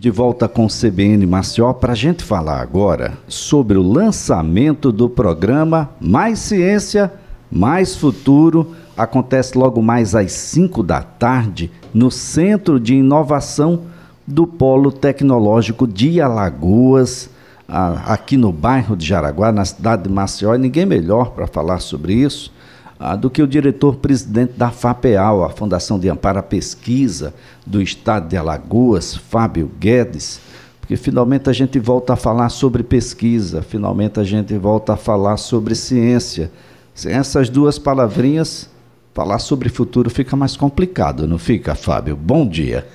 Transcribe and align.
De 0.00 0.10
volta 0.10 0.48
com 0.48 0.64
o 0.64 0.68
CBN 0.68 1.26
Maceió 1.26 1.72
para 1.72 1.92
a 1.92 1.96
gente 1.96 2.22
falar 2.22 2.60
agora 2.60 3.18
sobre 3.26 3.76
o 3.76 3.82
lançamento 3.82 4.92
do 4.92 5.10
programa 5.10 5.90
Mais 6.00 6.38
Ciência, 6.38 7.12
Mais 7.50 7.96
Futuro. 7.96 8.76
Acontece 8.96 9.58
logo 9.58 9.82
mais 9.82 10.14
às 10.14 10.30
5 10.30 10.84
da 10.84 11.02
tarde 11.02 11.68
no 11.92 12.12
Centro 12.12 12.78
de 12.78 12.94
Inovação 12.94 13.86
do 14.24 14.46
Polo 14.46 14.92
Tecnológico 14.92 15.84
de 15.84 16.20
Alagoas, 16.20 17.28
aqui 17.66 18.36
no 18.36 18.52
bairro 18.52 18.96
de 18.96 19.04
Jaraguá, 19.04 19.50
na 19.50 19.64
cidade 19.64 20.04
de 20.04 20.08
Maceió. 20.10 20.54
E 20.54 20.58
ninguém 20.58 20.86
melhor 20.86 21.32
para 21.32 21.48
falar 21.48 21.80
sobre 21.80 22.14
isso 22.14 22.52
ah, 22.98 23.14
do 23.14 23.30
que 23.30 23.42
o 23.42 23.46
diretor-presidente 23.46 24.54
da 24.56 24.70
FAPEAL, 24.70 25.44
a 25.44 25.50
Fundação 25.50 25.98
de 25.98 26.08
Amparo 26.08 26.38
à 26.38 26.42
Pesquisa 26.42 27.32
do 27.64 27.80
Estado 27.80 28.28
de 28.28 28.36
Alagoas, 28.36 29.14
Fábio 29.14 29.70
Guedes, 29.78 30.40
porque 30.80 30.96
finalmente 30.96 31.48
a 31.48 31.52
gente 31.52 31.78
volta 31.78 32.14
a 32.14 32.16
falar 32.16 32.48
sobre 32.48 32.82
pesquisa, 32.82 33.62
finalmente 33.62 34.18
a 34.18 34.24
gente 34.24 34.56
volta 34.56 34.94
a 34.94 34.96
falar 34.96 35.36
sobre 35.36 35.74
ciência. 35.74 36.50
Sem 36.94 37.12
essas 37.12 37.48
duas 37.48 37.78
palavrinhas, 37.78 38.68
falar 39.14 39.38
sobre 39.38 39.68
futuro 39.68 40.10
fica 40.10 40.34
mais 40.34 40.56
complicado, 40.56 41.28
não 41.28 41.38
fica, 41.38 41.74
Fábio? 41.74 42.16
Bom 42.16 42.48
dia. 42.48 42.86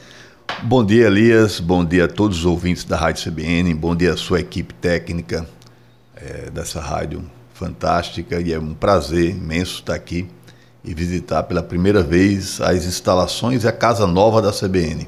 Bom 0.63 0.83
dia, 0.83 1.07
Elias. 1.07 1.59
Bom 1.59 1.85
dia 1.85 2.05
a 2.05 2.07
todos 2.07 2.39
os 2.39 2.45
ouvintes 2.45 2.83
da 2.83 2.97
Rádio 2.97 3.31
CBN. 3.31 3.73
Bom 3.73 3.95
dia 3.95 4.13
à 4.13 4.17
sua 4.17 4.39
equipe 4.39 4.73
técnica 4.73 5.47
é, 6.15 6.49
dessa 6.49 6.81
rádio 6.81 7.23
fantástica 7.63 8.41
e 8.41 8.51
é 8.51 8.59
um 8.59 8.73
prazer 8.73 9.29
imenso 9.29 9.75
estar 9.75 9.93
aqui 9.93 10.27
e 10.83 10.93
visitar 10.93 11.43
pela 11.43 11.63
primeira 11.63 12.03
vez 12.03 12.59
as 12.59 12.85
instalações 12.85 13.63
e 13.63 13.67
a 13.67 13.71
casa 13.71 14.05
nova 14.05 14.41
da 14.41 14.51
CBN, 14.51 15.07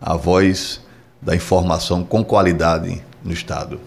a 0.00 0.16
voz 0.16 0.80
da 1.20 1.36
informação 1.36 2.02
com 2.02 2.24
qualidade 2.24 3.02
no 3.22 3.30
Estado. 3.30 3.78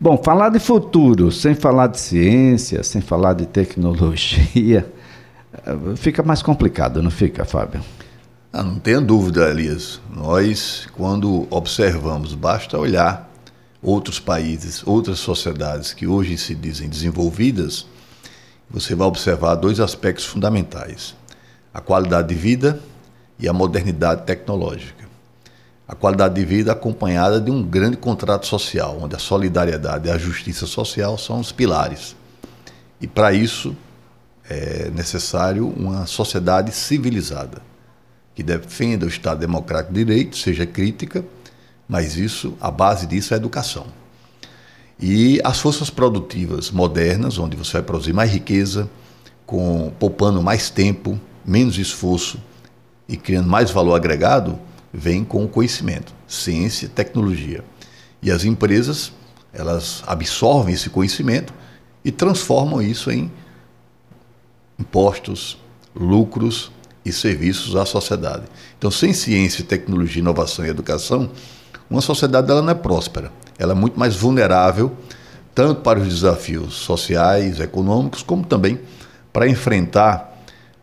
Bom, 0.00 0.20
falar 0.22 0.48
de 0.48 0.58
futuro, 0.58 1.30
sem 1.30 1.54
falar 1.54 1.86
de 1.86 2.00
ciência, 2.00 2.82
sem 2.82 3.00
falar 3.00 3.34
de 3.34 3.46
tecnologia, 3.46 4.92
fica 5.94 6.24
mais 6.24 6.42
complicado, 6.42 7.00
não 7.00 7.10
fica, 7.10 7.44
Fábio? 7.44 7.80
Ah, 8.52 8.64
não 8.64 8.80
tenha 8.80 9.00
dúvida, 9.00 9.48
Elias. 9.48 10.00
Nós, 10.12 10.88
quando 10.92 11.46
observamos, 11.50 12.34
basta 12.34 12.76
olhar 12.76 13.30
outros 13.82 14.18
países, 14.18 14.82
outras 14.86 15.18
sociedades 15.18 15.92
que 15.92 16.06
hoje 16.06 16.36
se 16.38 16.54
dizem 16.54 16.88
desenvolvidas, 16.88 17.86
você 18.68 18.94
vai 18.94 19.06
observar 19.06 19.54
dois 19.54 19.80
aspectos 19.80 20.24
fundamentais: 20.24 21.14
a 21.72 21.80
qualidade 21.80 22.28
de 22.28 22.34
vida 22.34 22.80
e 23.38 23.48
a 23.48 23.52
modernidade 23.52 24.24
tecnológica. 24.24 25.06
A 25.88 25.94
qualidade 25.94 26.34
de 26.34 26.44
vida 26.44 26.72
acompanhada 26.72 27.40
de 27.40 27.48
um 27.48 27.62
grande 27.62 27.96
contrato 27.96 28.46
social, 28.46 28.98
onde 29.00 29.14
a 29.14 29.20
solidariedade 29.20 30.08
e 30.08 30.10
a 30.10 30.18
justiça 30.18 30.66
social 30.66 31.16
são 31.16 31.38
os 31.38 31.52
pilares. 31.52 32.16
E 33.00 33.06
para 33.06 33.32
isso 33.32 33.76
é 34.48 34.90
necessário 34.90 35.68
uma 35.68 36.06
sociedade 36.06 36.72
civilizada, 36.72 37.62
que 38.34 38.42
defenda 38.42 39.06
o 39.06 39.08
Estado 39.08 39.38
Democrático 39.38 39.94
de 39.94 40.04
Direito, 40.04 40.36
seja 40.36 40.66
crítica 40.66 41.24
mas 41.88 42.16
isso, 42.16 42.54
a 42.60 42.70
base 42.70 43.06
disso 43.06 43.32
é 43.32 43.36
a 43.36 43.38
educação. 43.38 43.86
E 44.98 45.40
as 45.44 45.58
forças 45.58 45.90
produtivas 45.90 46.70
modernas, 46.70 47.38
onde 47.38 47.56
você 47.56 47.74
vai 47.74 47.82
produzir 47.82 48.12
mais 48.12 48.30
riqueza, 48.30 48.88
com 49.44 49.92
poupando 49.98 50.42
mais 50.42 50.70
tempo, 50.70 51.20
menos 51.44 51.78
esforço 51.78 52.38
e 53.08 53.16
criando 53.16 53.48
mais 53.48 53.70
valor 53.70 53.94
agregado, 53.94 54.58
vem 54.92 55.22
com 55.22 55.44
o 55.44 55.48
conhecimento, 55.48 56.12
ciência 56.26 56.88
tecnologia. 56.88 57.62
E 58.22 58.30
as 58.30 58.44
empresas, 58.44 59.12
elas 59.52 60.02
absorvem 60.06 60.74
esse 60.74 60.88
conhecimento 60.90 61.52
e 62.04 62.10
transformam 62.10 62.80
isso 62.80 63.10
em 63.10 63.30
impostos, 64.78 65.58
lucros 65.94 66.72
e 67.04 67.12
serviços 67.12 67.76
à 67.76 67.84
sociedade. 67.84 68.44
Então, 68.78 68.90
sem 68.90 69.12
ciência, 69.12 69.64
tecnologia, 69.64 70.20
inovação 70.20 70.64
e 70.64 70.68
educação, 70.68 71.30
uma 71.88 72.00
sociedade 72.00 72.50
ela 72.50 72.62
não 72.62 72.70
é 72.70 72.74
próspera, 72.74 73.30
ela 73.58 73.72
é 73.72 73.74
muito 73.74 73.98
mais 73.98 74.14
vulnerável, 74.16 74.92
tanto 75.54 75.80
para 75.80 75.98
os 75.98 76.08
desafios 76.08 76.74
sociais, 76.74 77.60
econômicos, 77.60 78.22
como 78.22 78.44
também 78.44 78.78
para 79.32 79.48
enfrentar 79.48 80.36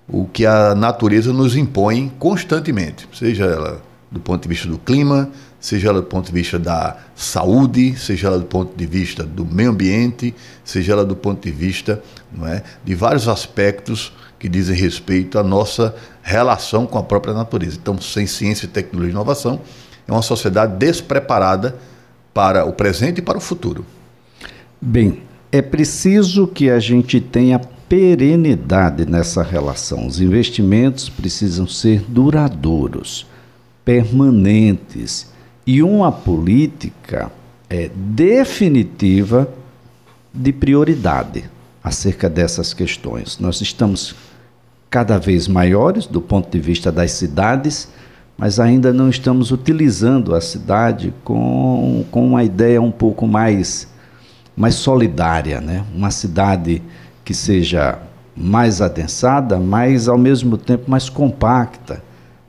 o 0.08 0.26
que 0.26 0.46
a 0.46 0.76
natureza 0.76 1.32
nos 1.32 1.56
impõe 1.56 2.12
constantemente, 2.20 3.08
seja 3.14 3.46
ela 3.46 3.82
do 4.12 4.20
ponto 4.20 4.44
de 4.44 4.50
vista 4.50 4.68
do 4.68 4.78
clima, 4.78 5.30
seja 5.60 5.90
ela 5.90 6.02
do 6.02 6.08
ponto 6.08 6.28
de 6.28 6.34
vista 6.34 6.60
da 6.60 6.98
saúde, 7.16 7.98
seja 7.98 8.28
ela 8.28 8.38
do 8.38 8.46
ponto 8.46 8.76
de 8.76 8.86
vista 8.86 9.24
do 9.24 9.46
meio 9.46 9.72
ambiente, 9.72 10.36
seja 10.64 10.94
ela 10.94 11.06
do 11.06 11.16
ponto 11.16 11.44
de 11.44 11.52
vista 11.52 12.04
não 12.32 12.48
é, 12.48 12.62
de 12.84 12.94
vários 12.94 13.28
aspectos 13.28 14.14
que 14.38 14.50
dizem 14.50 14.76
respeito 14.76 15.40
à 15.40 15.44
nossa 15.44 15.96
relação 16.22 16.86
com 16.86 16.98
a 16.98 17.04
própria 17.04 17.34
natureza. 17.34 17.78
Então, 17.82 18.00
sem 18.00 18.28
ciência, 18.28 18.68
tecnologia 18.68 19.12
e 19.12 19.14
inovação, 19.14 19.62
é 20.08 20.12
uma 20.12 20.22
sociedade 20.22 20.76
despreparada 20.78 21.76
para 22.34 22.66
o 22.66 22.74
presente 22.74 23.20
e 23.20 23.22
para 23.22 23.38
o 23.38 23.42
futuro. 23.42 23.86
Bem, 24.82 25.22
é 25.52 25.62
preciso 25.62 26.48
que 26.48 26.70
a 26.70 26.80
gente 26.80 27.22
tenha 27.22 27.60
perenidade 27.88 29.06
nessa 29.06 29.44
relação. 29.44 30.08
Os 30.08 30.20
investimentos 30.20 31.10
precisam 31.10 31.68
ser 31.68 32.02
duradouros, 32.08 33.28
permanentes 33.86 35.28
e 35.66 35.84
uma 35.84 36.12
política 36.12 37.32
é, 37.70 37.90
definitiva 37.96 39.48
de 40.34 40.52
prioridade 40.52 41.50
acerca 41.84 42.30
dessas 42.30 42.74
questões. 42.74 43.38
Nós 43.38 43.62
estamos 43.62 44.16
cada 44.90 45.18
vez 45.18 45.48
maiores 45.48 46.06
do 46.08 46.22
ponto 46.22 46.50
de 46.50 46.60
vista 46.60 46.92
das 46.92 47.12
cidades 47.12 47.90
mas 48.38 48.60
ainda 48.60 48.92
não 48.92 49.10
estamos 49.10 49.52
utilizando 49.52 50.36
a 50.36 50.42
cidade 50.42 51.14
com, 51.24 52.04
com 52.12 52.28
uma 52.28 52.44
ideia 52.44 52.82
um 52.82 52.92
pouco 52.92 53.28
mais, 53.28 53.88
mais 54.56 54.76
solidária, 54.76 55.62
né? 55.62 55.86
uma 55.94 56.12
cidade 56.12 56.82
que 57.24 57.34
seja 57.34 58.00
mais 58.36 58.82
adensada, 58.82 59.60
mas 59.60 60.08
ao 60.08 60.18
mesmo 60.18 60.58
tempo 60.58 60.90
mais 60.90 61.10
compacta, 61.10 62.04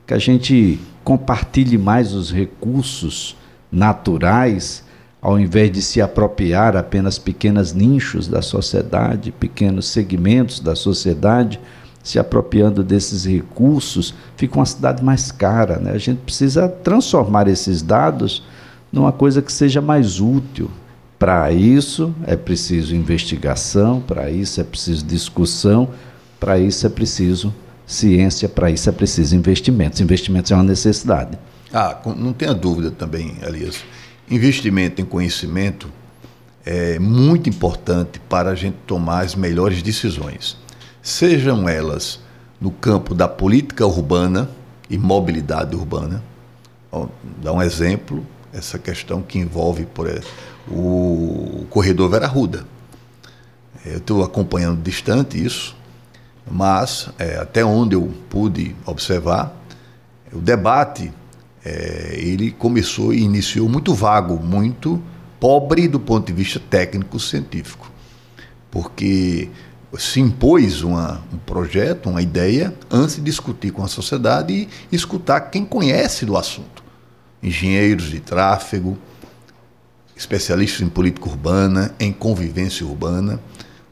que 0.05 0.13
a 0.13 0.17
gente 0.17 0.79
compartilhe 1.03 1.77
mais 1.77 2.13
os 2.13 2.31
recursos 2.31 3.37
naturais, 3.71 4.83
ao 5.21 5.39
invés 5.39 5.71
de 5.71 5.81
se 5.81 6.01
apropriar 6.01 6.75
apenas 6.75 7.17
pequenos 7.17 7.73
nichos 7.73 8.27
da 8.27 8.41
sociedade, 8.41 9.31
pequenos 9.31 9.87
segmentos 9.87 10.59
da 10.59 10.75
sociedade, 10.75 11.59
se 12.05 12.19
apropriando 12.19 12.83
desses 12.83 13.25
recursos, 13.25 14.13
fica 14.37 14.59
uma 14.59 14.65
cidade 14.67 15.03
mais 15.03 15.31
cara. 15.31 15.79
Né? 15.79 15.91
A 15.91 15.97
gente 15.97 16.19
precisa 16.19 16.69
transformar 16.69 17.47
esses 17.47 17.81
dados 17.81 18.43
numa 18.91 19.11
coisa 19.11 19.41
que 19.41 19.51
seja 19.51 19.81
mais 19.81 20.19
útil. 20.19 20.69
Para 21.17 21.51
isso 21.51 22.13
é 22.27 22.35
preciso 22.35 22.95
investigação, 22.95 24.01
para 24.01 24.29
isso 24.29 24.61
é 24.61 24.63
preciso 24.63 25.03
discussão, 25.03 25.89
para 26.39 26.59
isso 26.59 26.85
é 26.85 26.89
preciso 26.89 27.51
ciência, 27.87 28.47
para 28.47 28.69
isso 28.69 28.87
é 28.87 28.91
preciso 28.91 29.35
investimentos. 29.35 29.99
Investimentos 29.99 30.51
é 30.51 30.55
uma 30.55 30.63
necessidade. 30.63 31.39
Ah, 31.73 31.97
não 32.15 32.33
tenha 32.33 32.53
dúvida 32.53 32.91
também, 32.91 33.35
Elias. 33.41 33.83
Investimento 34.29 35.01
em 35.01 35.05
conhecimento 35.05 35.89
é 36.63 36.99
muito 36.99 37.49
importante 37.49 38.19
para 38.29 38.51
a 38.51 38.55
gente 38.55 38.77
tomar 38.85 39.21
as 39.21 39.33
melhores 39.33 39.81
decisões 39.81 40.63
sejam 41.05 41.69
elas 41.69 42.19
no 42.59 42.71
campo 42.71 43.13
da 43.13 43.27
política 43.27 43.85
urbana 43.85 44.49
e 44.89 44.97
mobilidade 44.97 45.75
urbana. 45.75 46.23
Vou 46.91 47.11
dar 47.43 47.53
um 47.53 47.61
exemplo, 47.61 48.25
essa 48.51 48.79
questão 48.79 49.21
que 49.21 49.37
envolve 49.37 49.85
por 49.85 50.07
exemplo, 50.07 50.27
o 50.67 51.67
corredor 51.69 52.09
Vera 52.09 52.25
Ruda. 52.25 52.65
Eu 53.85 53.97
estou 53.97 54.23
acompanhando 54.23 54.81
distante 54.81 55.43
isso, 55.43 55.75
mas 56.49 57.07
é, 57.19 57.37
até 57.37 57.63
onde 57.63 57.95
eu 57.95 58.11
pude 58.27 58.75
observar, 58.83 59.55
o 60.33 60.39
debate 60.39 61.13
é, 61.63 62.15
ele 62.17 62.49
começou 62.49 63.13
e 63.13 63.21
iniciou 63.21 63.69
muito 63.69 63.93
vago, 63.93 64.43
muito 64.43 64.99
pobre 65.39 65.87
do 65.87 65.99
ponto 65.99 66.25
de 66.25 66.33
vista 66.33 66.59
técnico-científico, 66.59 67.91
porque 68.71 69.51
se 69.97 70.19
impôs 70.19 70.81
uma, 70.81 71.21
um 71.33 71.37
projeto, 71.37 72.09
uma 72.09 72.21
ideia, 72.21 72.73
antes 72.89 73.15
de 73.15 73.21
discutir 73.21 73.71
com 73.71 73.83
a 73.83 73.87
sociedade 73.87 74.53
e 74.53 74.95
escutar 74.95 75.39
quem 75.41 75.65
conhece 75.65 76.25
do 76.25 76.37
assunto. 76.37 76.83
Engenheiros 77.41 78.09
de 78.09 78.19
tráfego, 78.19 78.97
especialistas 80.15 80.81
em 80.81 80.89
política 80.89 81.27
urbana, 81.27 81.93
em 81.99 82.11
convivência 82.11 82.85
urbana, 82.85 83.39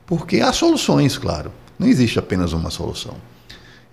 porque 0.05 0.39
há 0.39 0.51
soluções, 0.51 1.17
claro. 1.17 1.51
Não 1.77 1.87
existe 1.87 2.19
apenas 2.19 2.53
uma 2.53 2.69
solução. 2.69 3.15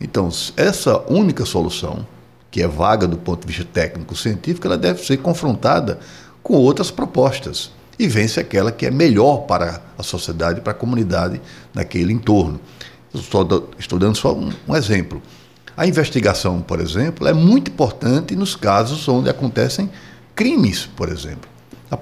Então, 0.00 0.28
essa 0.56 0.98
única 1.10 1.44
solução, 1.44 2.06
que 2.50 2.62
é 2.62 2.68
vaga 2.68 3.06
do 3.06 3.16
ponto 3.16 3.42
de 3.42 3.48
vista 3.48 3.64
técnico-científico, 3.70 4.66
ela 4.66 4.78
deve 4.78 5.04
ser 5.04 5.18
confrontada 5.18 5.98
com 6.42 6.54
outras 6.54 6.90
propostas 6.90 7.70
e 8.00 8.08
vence 8.08 8.40
aquela 8.40 8.72
que 8.72 8.86
é 8.86 8.90
melhor 8.90 9.42
para 9.42 9.82
a 9.98 10.02
sociedade, 10.02 10.62
para 10.62 10.72
a 10.72 10.74
comunidade 10.74 11.38
naquele 11.74 12.14
entorno. 12.14 12.58
Estou, 13.12 13.68
estou 13.78 13.98
dando 13.98 14.16
só 14.16 14.34
um, 14.34 14.50
um 14.66 14.74
exemplo. 14.74 15.20
A 15.76 15.86
investigação, 15.86 16.62
por 16.62 16.80
exemplo, 16.80 17.28
é 17.28 17.34
muito 17.34 17.70
importante 17.70 18.34
nos 18.34 18.56
casos 18.56 19.06
onde 19.06 19.28
acontecem 19.28 19.90
crimes, 20.34 20.86
por 20.86 21.10
exemplo. 21.10 21.46
A, 21.90 21.98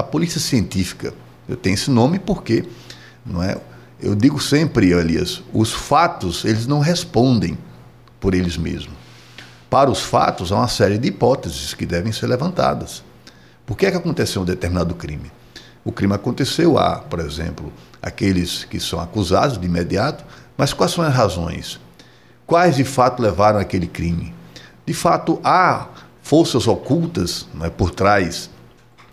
a 0.00 0.02
polícia 0.02 0.40
científica, 0.40 1.14
eu 1.48 1.56
tenho 1.56 1.74
esse 1.74 1.88
nome 1.88 2.18
porque, 2.18 2.64
não 3.24 3.40
é? 3.40 3.56
Eu 4.02 4.16
digo 4.16 4.42
sempre, 4.42 4.90
Elias, 4.90 5.40
os 5.52 5.72
fatos 5.72 6.44
eles 6.44 6.66
não 6.66 6.80
respondem 6.80 7.56
por 8.18 8.34
eles 8.34 8.56
mesmos. 8.56 8.96
Para 9.70 9.88
os 9.88 10.00
fatos 10.00 10.50
há 10.50 10.56
uma 10.56 10.68
série 10.68 10.98
de 10.98 11.06
hipóteses 11.06 11.74
que 11.74 11.86
devem 11.86 12.10
ser 12.10 12.26
levantadas. 12.26 13.04
Por 13.68 13.76
que 13.76 13.84
é 13.84 13.90
que 13.90 13.98
aconteceu 13.98 14.40
um 14.40 14.46
determinado 14.46 14.94
crime? 14.94 15.30
O 15.84 15.92
crime 15.92 16.14
aconteceu, 16.14 16.78
há, 16.78 17.00
por 17.00 17.20
exemplo, 17.20 17.70
aqueles 18.00 18.64
que 18.64 18.80
são 18.80 18.98
acusados 18.98 19.58
de 19.58 19.66
imediato, 19.66 20.24
mas 20.56 20.72
quais 20.72 20.92
são 20.92 21.04
as 21.04 21.14
razões? 21.14 21.78
Quais 22.46 22.76
de 22.76 22.84
fato 22.84 23.20
levaram 23.20 23.60
aquele 23.60 23.86
crime? 23.86 24.34
De 24.86 24.94
fato, 24.94 25.38
há 25.44 25.88
forças 26.22 26.66
ocultas 26.66 27.46
é, 27.60 27.68
por 27.68 27.90
trás 27.90 28.48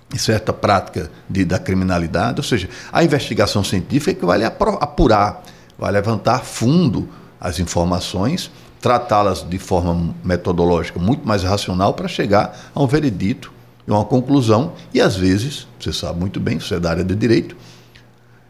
de 0.07 0.17
certa 0.17 0.53
prática 0.53 1.11
de, 1.29 1.43
da 1.43 1.59
criminalidade, 1.59 2.39
ou 2.39 2.43
seja, 2.43 2.69
a 2.93 3.03
investigação 3.03 3.61
científica 3.61 4.11
é 4.11 4.15
que 4.21 4.25
vai 4.25 4.41
apurar, 4.45 5.43
vai 5.77 5.91
levantar 5.91 6.45
fundo 6.45 7.09
as 7.41 7.59
informações, 7.59 8.49
tratá-las 8.79 9.45
de 9.45 9.59
forma 9.59 10.15
metodológica 10.23 10.97
muito 10.97 11.27
mais 11.27 11.43
racional 11.43 11.93
para 11.93 12.07
chegar 12.07 12.57
a 12.73 12.81
um 12.81 12.87
veredito, 12.87 13.53
a 13.87 13.93
uma 13.93 14.05
conclusão, 14.05 14.73
e 14.93 14.99
às 14.99 15.15
vezes, 15.15 15.67
você 15.79 15.93
sabe 15.93 16.19
muito 16.19 16.39
bem, 16.39 16.59
você 16.59 16.75
é 16.75 16.79
da 16.79 16.89
área 16.89 17.03
de 17.03 17.15
direito, 17.15 17.55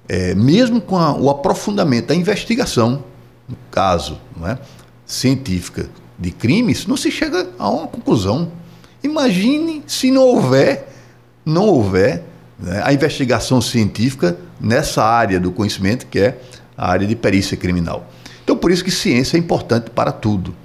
é, 0.08 0.36
mesmo 0.36 0.80
com 0.80 0.98
a, 0.98 1.16
o 1.16 1.30
aprofundamento 1.30 2.08
da 2.08 2.16
investigação, 2.16 3.04
no 3.48 3.58
caso 3.72 4.20
é, 4.44 4.58
científica 5.06 5.90
de 6.18 6.32
crimes, 6.32 6.86
não 6.88 6.96
se 6.96 7.12
chega 7.12 7.50
a 7.60 7.70
uma 7.70 7.88
conclusão. 7.88 8.52
Imagine 9.04 9.84
se 9.86 10.10
não 10.10 10.24
houver, 10.24 10.90
não 11.46 11.68
houver 11.68 12.24
né, 12.58 12.81
a 12.84 12.94
investigação 12.94 13.62
científica 13.62 14.38
nessa 14.60 15.04
área 15.04 15.40
do 15.40 15.52
conhecimento 15.52 16.08
que 16.08 16.20
é 16.20 16.40
a 16.78 16.90
área 16.90 17.06
de 17.06 17.16
perícia 17.16 17.58
criminal. 17.58 18.10
Então, 18.44 18.56
por 18.56 18.72
isso 18.72 18.84
que 18.84 18.92
ciência 18.92 19.38
é 19.38 19.40
importante 19.40 19.90
para 19.90 20.12
tudo. 20.12 20.56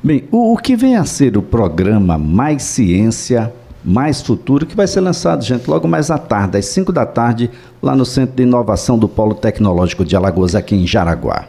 Bem, 0.00 0.28
o, 0.30 0.52
o 0.52 0.56
que 0.56 0.76
vem 0.76 0.96
a 0.96 1.04
ser 1.04 1.36
o 1.36 1.42
programa 1.42 2.16
Mais 2.16 2.62
Ciência, 2.62 3.52
Mais 3.84 4.22
Futuro, 4.22 4.64
que 4.64 4.76
vai 4.76 4.86
ser 4.86 5.00
lançado, 5.00 5.44
gente, 5.44 5.68
logo 5.68 5.88
mais 5.88 6.08
à 6.08 6.16
tarde, 6.16 6.56
às 6.56 6.66
5 6.66 6.92
da 6.92 7.04
tarde, 7.04 7.50
lá 7.82 7.96
no 7.96 8.06
Centro 8.06 8.36
de 8.36 8.44
Inovação 8.44 8.96
do 8.96 9.08
Polo 9.08 9.34
Tecnológico 9.34 10.04
de 10.04 10.14
Alagoas, 10.14 10.54
aqui 10.54 10.76
em 10.76 10.86
Jaraguá. 10.86 11.46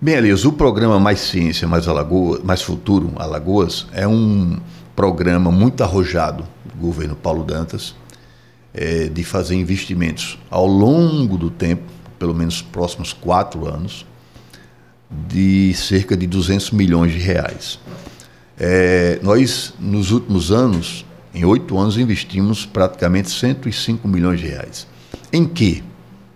Bem, 0.00 0.16
Elias, 0.16 0.44
o 0.44 0.52
programa 0.52 0.98
Mais 0.98 1.20
Ciência, 1.20 1.68
Mais, 1.68 1.86
Alagoas, 1.86 2.42
Mais 2.42 2.62
Futuro 2.62 3.12
Alagoas 3.14 3.86
é 3.92 4.08
um 4.08 4.58
programa 4.96 5.52
muito 5.52 5.84
arrojado 5.84 6.44
do 6.64 6.80
governo 6.80 7.14
Paulo 7.14 7.44
Dantas 7.44 7.94
é, 8.74 9.08
de 9.08 9.22
fazer 9.22 9.54
investimentos 9.54 10.36
ao 10.50 10.66
longo 10.66 11.38
do 11.38 11.48
tempo, 11.48 11.84
pelo 12.18 12.34
menos 12.34 12.60
próximos 12.60 13.12
quatro 13.12 13.68
anos, 13.68 14.04
de 15.10 15.72
cerca 15.74 16.16
de 16.16 16.26
200 16.26 16.70
milhões 16.70 17.12
de 17.12 17.18
reais. 17.18 17.78
É, 18.58 19.18
nós, 19.22 19.72
nos 19.78 20.10
últimos 20.10 20.50
anos, 20.50 21.04
em 21.34 21.44
oito 21.44 21.78
anos, 21.78 21.96
investimos 21.96 22.66
praticamente 22.66 23.30
105 23.30 24.06
milhões 24.08 24.40
de 24.40 24.48
reais. 24.48 24.86
Em 25.32 25.46
que? 25.46 25.82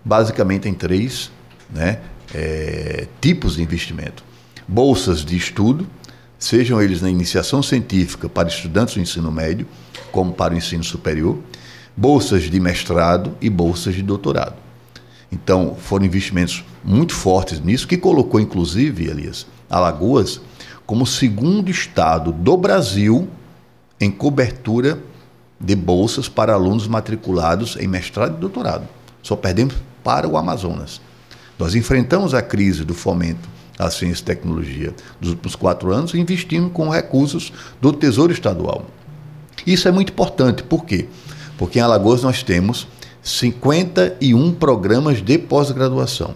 Basicamente 0.05 0.69
em 0.69 0.75
três, 0.75 1.31
né? 1.71 1.99
é, 2.35 3.07
tipos 3.21 3.57
de 3.57 3.63
investimento. 3.63 4.25
Bolsas 4.67 5.25
de 5.25 5.37
estudo, 5.37 5.87
sejam 6.39 6.81
eles 6.81 7.03
na 7.03 7.11
iniciação 7.11 7.63
científica 7.63 8.29
para 8.29 8.49
estudantes 8.49 8.95
do 8.95 9.01
ensino 9.01 9.31
médio, 9.31 9.67
como 10.11 10.33
para 10.33 10.55
o 10.55 10.57
ensino 10.57 10.85
superior, 10.85 11.39
bolsas 11.97 12.45
de 12.45 12.61
mestrado 12.61 13.37
e 13.41 13.51
bolsas 13.51 13.95
de 13.95 14.03
doutorado. 14.03 14.55
Então, 15.32 15.75
foram 15.75 16.05
investimentos 16.05 16.62
muito 16.84 17.14
fortes 17.14 17.58
nisso, 17.58 17.88
que 17.88 17.96
colocou, 17.96 18.38
inclusive, 18.38 19.08
Elias, 19.08 19.46
Alagoas 19.70 20.40
como 20.84 21.06
segundo 21.06 21.70
estado 21.70 22.31
do 22.31 22.55
Brasil 22.55 23.26
em 23.99 24.11
cobertura 24.11 25.02
de 25.58 25.75
bolsas 25.75 26.29
para 26.29 26.52
alunos 26.52 26.87
matriculados 26.87 27.76
em 27.76 27.88
mestrado 27.88 28.37
e 28.37 28.40
doutorado. 28.40 28.87
Só 29.23 29.34
perdemos 29.34 29.75
para 30.05 30.29
o 30.29 30.37
Amazonas. 30.37 31.00
Nós 31.58 31.75
enfrentamos 31.75 32.34
a 32.34 32.43
crise 32.43 32.84
do 32.84 32.93
fomento 32.93 33.49
à 33.79 33.90
ciência 33.90 34.23
e 34.23 34.26
tecnologia 34.26 34.94
dos 35.20 35.31
últimos 35.31 35.55
quatro 35.55 35.93
anos 35.93 36.14
investindo 36.14 36.69
com 36.69 36.90
recursos 36.90 37.52
do 37.81 37.93
Tesouro 37.93 38.32
Estadual. 38.32 38.84
Isso 39.67 39.88
é 39.88 39.93
muito 39.93 40.12
importante, 40.12 40.62
por 40.62 40.84
quê? 40.84 41.08
Porque 41.56 41.79
em 41.79 41.82
Alagoas 41.82 42.23
nós 42.23 42.43
temos 42.43 42.88
51 43.23 44.53
programas 44.55 45.23
de 45.23 45.39
pós-graduação 45.39 46.35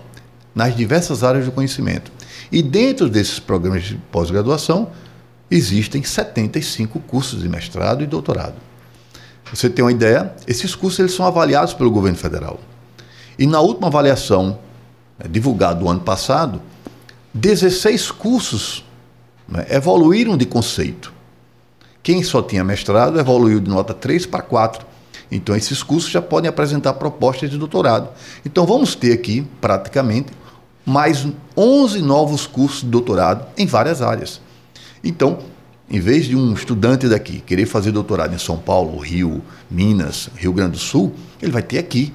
nas 0.54 0.74
diversas 0.76 1.22
áreas 1.22 1.44
do 1.44 1.52
conhecimento. 1.52 2.10
E 2.50 2.62
dentro 2.62 3.08
desses 3.08 3.38
programas 3.38 3.84
de 3.84 3.96
pós-graduação 4.10 4.88
existem 5.50 6.02
75 6.02 7.00
cursos 7.00 7.42
de 7.42 7.48
mestrado 7.48 8.02
e 8.02 8.06
doutorado. 8.06 8.54
Você 9.52 9.68
tem 9.68 9.84
uma 9.84 9.92
ideia? 9.92 10.34
Esses 10.46 10.74
cursos 10.74 10.98
eles 10.98 11.12
são 11.12 11.26
avaliados 11.26 11.74
pelo 11.74 11.90
governo 11.90 12.18
federal. 12.18 12.58
E 13.38 13.46
na 13.46 13.60
última 13.60 13.88
avaliação 13.88 14.58
né, 15.18 15.26
divulgado 15.28 15.84
no 15.84 15.90
ano 15.90 16.00
passado, 16.00 16.60
16 17.34 18.10
cursos 18.10 18.84
né, 19.48 19.66
evoluíram 19.68 20.36
de 20.36 20.46
conceito. 20.46 21.12
Quem 22.02 22.22
só 22.22 22.40
tinha 22.40 22.64
mestrado 22.64 23.18
evoluiu 23.18 23.60
de 23.60 23.68
nota 23.68 23.92
3 23.92 24.26
para 24.26 24.42
4. 24.42 24.86
Então, 25.30 25.56
esses 25.56 25.82
cursos 25.82 26.10
já 26.10 26.22
podem 26.22 26.48
apresentar 26.48 26.94
propostas 26.94 27.50
de 27.50 27.58
doutorado. 27.58 28.08
Então, 28.44 28.64
vamos 28.66 28.94
ter 28.94 29.12
aqui, 29.12 29.46
praticamente, 29.60 30.32
mais 30.84 31.26
11 31.56 32.00
novos 32.00 32.46
cursos 32.46 32.82
de 32.82 32.88
doutorado 32.88 33.44
em 33.58 33.66
várias 33.66 34.00
áreas. 34.00 34.40
Então, 35.02 35.38
em 35.90 36.00
vez 36.00 36.26
de 36.26 36.36
um 36.36 36.52
estudante 36.52 37.08
daqui 37.08 37.40
querer 37.40 37.66
fazer 37.66 37.92
doutorado 37.92 38.34
em 38.34 38.38
São 38.38 38.56
Paulo, 38.56 38.98
Rio, 38.98 39.42
Minas, 39.70 40.28
Rio 40.36 40.52
Grande 40.52 40.72
do 40.72 40.78
Sul, 40.78 41.14
ele 41.40 41.52
vai 41.52 41.62
ter 41.62 41.78
aqui. 41.78 42.12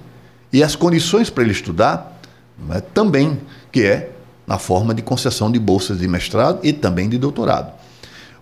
E 0.51 0.63
as 0.63 0.75
condições 0.75 1.29
para 1.29 1.43
ele 1.43 1.53
estudar 1.53 2.19
né, 2.67 2.81
também, 2.93 3.39
que 3.71 3.83
é 3.83 4.11
na 4.45 4.57
forma 4.57 4.93
de 4.93 5.01
concessão 5.01 5.51
de 5.51 5.59
bolsas 5.59 5.99
de 5.99 6.07
mestrado 6.07 6.59
e 6.63 6.73
também 6.73 7.07
de 7.07 7.17
doutorado. 7.17 7.71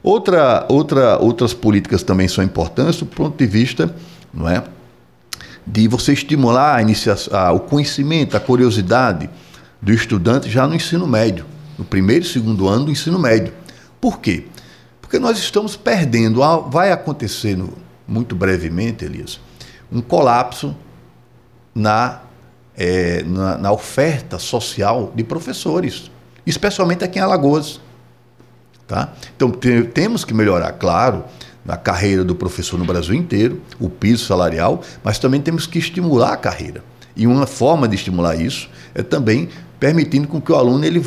Outra, 0.02 0.66
outra, 0.70 1.18
outras 1.20 1.54
políticas 1.54 2.02
também 2.02 2.28
são 2.28 2.44
importantes 2.44 3.00
do 3.00 3.06
ponto 3.06 3.38
de 3.38 3.46
vista 3.46 3.94
não 4.34 4.48
é, 4.48 4.64
de 5.66 5.88
você 5.88 6.14
estimular 6.14 6.76
a 6.76 6.82
iniciação, 6.82 7.38
a, 7.38 7.52
o 7.52 7.60
conhecimento, 7.60 8.36
a 8.36 8.40
curiosidade 8.40 9.30
do 9.82 9.94
estudante 9.94 10.50
já 10.50 10.68
no 10.68 10.76
ensino 10.76 11.06
médio, 11.08 11.46
no 11.78 11.86
primeiro 11.86 12.26
e 12.26 12.28
segundo 12.28 12.68
ano 12.68 12.86
do 12.86 12.92
ensino 12.92 13.20
médio. 13.20 13.54
Por 14.02 14.20
quê? 14.20 14.46
Porque 15.02 15.20
nós 15.20 15.38
estamos 15.38 15.76
perdendo, 15.76 16.42
vai 16.70 16.92
acontecer 16.92 17.56
no, 17.56 17.74
muito 18.08 18.36
brevemente, 18.36 19.06
Elias, 19.06 19.40
um 19.92 20.02
colapso 20.02 20.76
na 21.74 22.22
é, 22.80 23.24
na, 23.24 23.58
na, 23.58 23.72
oferta 23.74 24.40
social 24.40 25.12
de 25.14 25.22
professores, 25.22 26.10
especialmente 26.46 27.04
aqui 27.04 27.20
em 27.20 27.22
Alagoas. 27.22 27.82
Tá? 28.88 29.14
Então 29.36 29.52
te, 29.52 29.84
temos 29.84 30.24
que 30.24 30.34
melhorar, 30.34 30.72
claro, 30.74 31.26
na 31.66 31.78
carreira 31.78 32.24
do 32.24 32.34
professor 32.34 32.78
no 32.78 32.86
Brasil 32.86 33.14
inteiro, 33.14 33.62
o 33.80 33.90
piso 33.90 34.26
salarial, 34.26 34.82
mas 35.04 35.20
também 35.20 35.42
temos 35.42 35.68
que 35.68 35.80
estimular 35.80 36.34
a 36.34 36.38
carreira. 36.38 36.84
E 37.16 37.28
uma 37.28 37.46
forma 37.46 37.88
de 37.88 37.96
estimular 37.96 38.36
isso 38.36 38.70
é 38.96 39.04
também 39.04 39.50
permitindo 39.80 40.28
com 40.28 40.42
que 40.42 40.52
o 40.52 40.56
aluno, 40.56 40.84
ele, 40.86 41.04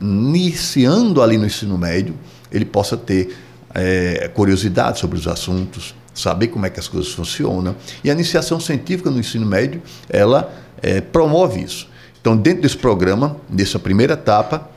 iniciando 0.00 1.22
ali 1.22 1.38
no 1.38 1.46
ensino 1.46 1.76
médio, 1.78 2.14
ele 2.52 2.64
possa 2.64 2.96
ter 2.96 3.36
é, 3.74 4.30
curiosidade 4.34 4.98
sobre 4.98 5.18
os 5.18 5.26
assuntos, 5.26 5.94
saber 6.14 6.48
como 6.48 6.66
é 6.66 6.70
que 6.70 6.80
as 6.80 6.88
coisas 6.88 7.12
funcionam. 7.12 7.76
E 8.02 8.10
a 8.10 8.12
iniciação 8.12 8.58
científica 8.58 9.10
no 9.10 9.18
ensino 9.18 9.46
médio, 9.46 9.82
ela 10.08 10.52
é, 10.82 11.00
promove 11.00 11.62
isso. 11.62 11.88
Então, 12.20 12.36
dentro 12.36 12.62
desse 12.62 12.76
programa, 12.76 13.36
nessa 13.48 13.78
primeira 13.78 14.14
etapa, 14.14 14.68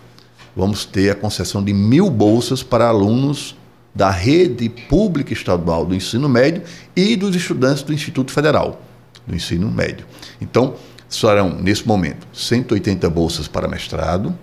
vamos 0.56 0.86
ter 0.86 1.10
a 1.10 1.16
concessão 1.16 1.64
de 1.64 1.74
mil 1.74 2.10
bolsas 2.10 2.62
para 2.62 2.88
alunos 2.88 3.56
da 4.00 4.10
rede 4.10 4.70
pública 4.70 5.34
estadual 5.34 5.86
do 5.86 5.94
ensino 5.94 6.30
médio 6.30 6.64
e 6.96 7.18
dos 7.18 7.36
estudantes 7.36 7.84
do 7.84 7.92
Instituto 7.92 8.32
Federal 8.32 8.82
do 9.28 9.36
ensino 9.36 9.70
médio. 9.70 10.06
Então, 10.40 10.76
serão, 11.10 11.54
nesse 11.54 11.86
momento, 11.86 12.26
180 12.32 13.10
bolsas 13.10 13.50
para 13.50 13.68
mestrado, 13.68 14.34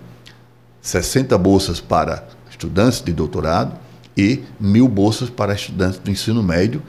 60 0.79 1.35
bolsas 1.39 1.81
para 1.81 2.27
estudantes 2.51 3.01
de 3.01 3.11
doutorado 3.11 3.75
e 4.15 4.43
mil 4.59 4.87
bolsas 4.87 5.27
para 5.27 5.55
estudantes 5.55 5.97
do 5.97 6.11
ensino 6.11 6.43
médio 6.43 6.83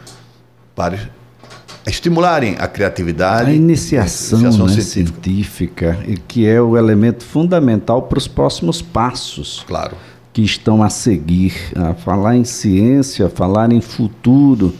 para 0.76 1.08
estimularem 1.86 2.54
a 2.58 2.68
criatividade. 2.68 3.50
A 3.50 3.54
iniciação, 3.54 4.40
a 4.40 4.42
iniciação 4.42 4.66
né, 4.66 4.72
científica. 4.82 5.94
científica, 5.94 6.22
que 6.28 6.46
é 6.46 6.60
o 6.60 6.76
elemento 6.76 7.24
fundamental 7.24 8.02
para 8.02 8.18
os 8.18 8.28
próximos 8.28 8.82
passos. 8.82 9.64
Claro. 9.66 9.96
Que 10.38 10.44
estão 10.44 10.84
a 10.84 10.88
seguir. 10.88 11.52
A 11.74 11.94
falar 11.94 12.36
em 12.36 12.44
ciência, 12.44 13.28
falar 13.28 13.72
em 13.72 13.80
futuro 13.80 14.72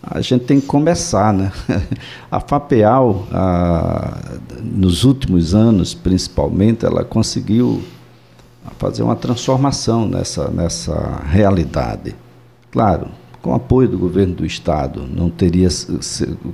a 0.00 0.20
gente 0.20 0.44
tem 0.44 0.60
que 0.60 0.66
começar, 0.68 1.34
né? 1.34 1.50
A 2.30 2.38
FAPEAL, 2.38 3.26
a, 3.32 4.16
nos 4.62 5.02
últimos 5.02 5.56
anos, 5.56 5.92
principalmente, 5.92 6.86
ela 6.86 7.04
conseguiu 7.04 7.82
fazer 8.78 9.02
uma 9.02 9.16
transformação 9.16 10.06
nessa, 10.06 10.48
nessa 10.50 11.22
realidade. 11.24 12.14
Claro, 12.70 13.08
com 13.42 13.52
apoio 13.52 13.88
do 13.88 13.98
governo 13.98 14.36
do 14.36 14.46
Estado, 14.46 15.04
não 15.12 15.28
teria 15.28 15.68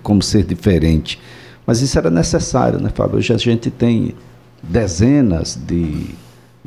como 0.02 0.22
ser 0.22 0.44
diferente. 0.44 1.20
Mas 1.66 1.82
isso 1.82 1.98
era 1.98 2.08
necessário, 2.08 2.80
né, 2.80 2.88
Fábio? 2.94 3.18
Hoje 3.18 3.34
a 3.34 3.38
gente 3.38 3.70
tem 3.70 4.14
dezenas 4.62 5.54
de 5.54 6.14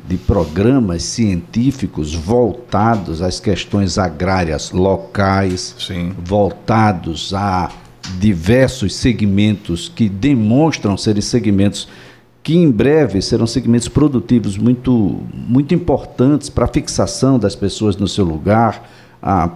de 0.08 0.16
programas 0.16 1.02
científicos 1.02 2.14
voltados 2.14 3.20
às 3.20 3.40
questões 3.40 3.98
agrárias 3.98 4.70
locais, 4.70 5.74
Sim. 5.78 6.12
voltados 6.24 7.34
a 7.34 7.70
diversos 8.18 8.94
segmentos 8.94 9.88
que 9.88 10.08
demonstram 10.08 10.96
serem 10.96 11.22
segmentos 11.22 11.88
que 12.46 12.56
em 12.56 12.70
breve 12.70 13.20
serão 13.20 13.44
segmentos 13.44 13.88
produtivos 13.88 14.56
muito, 14.56 15.20
muito 15.34 15.74
importantes 15.74 16.48
para 16.48 16.64
a 16.64 16.68
fixação 16.68 17.40
das 17.40 17.56
pessoas 17.56 17.96
no 17.96 18.06
seu 18.06 18.24
lugar, 18.24 18.88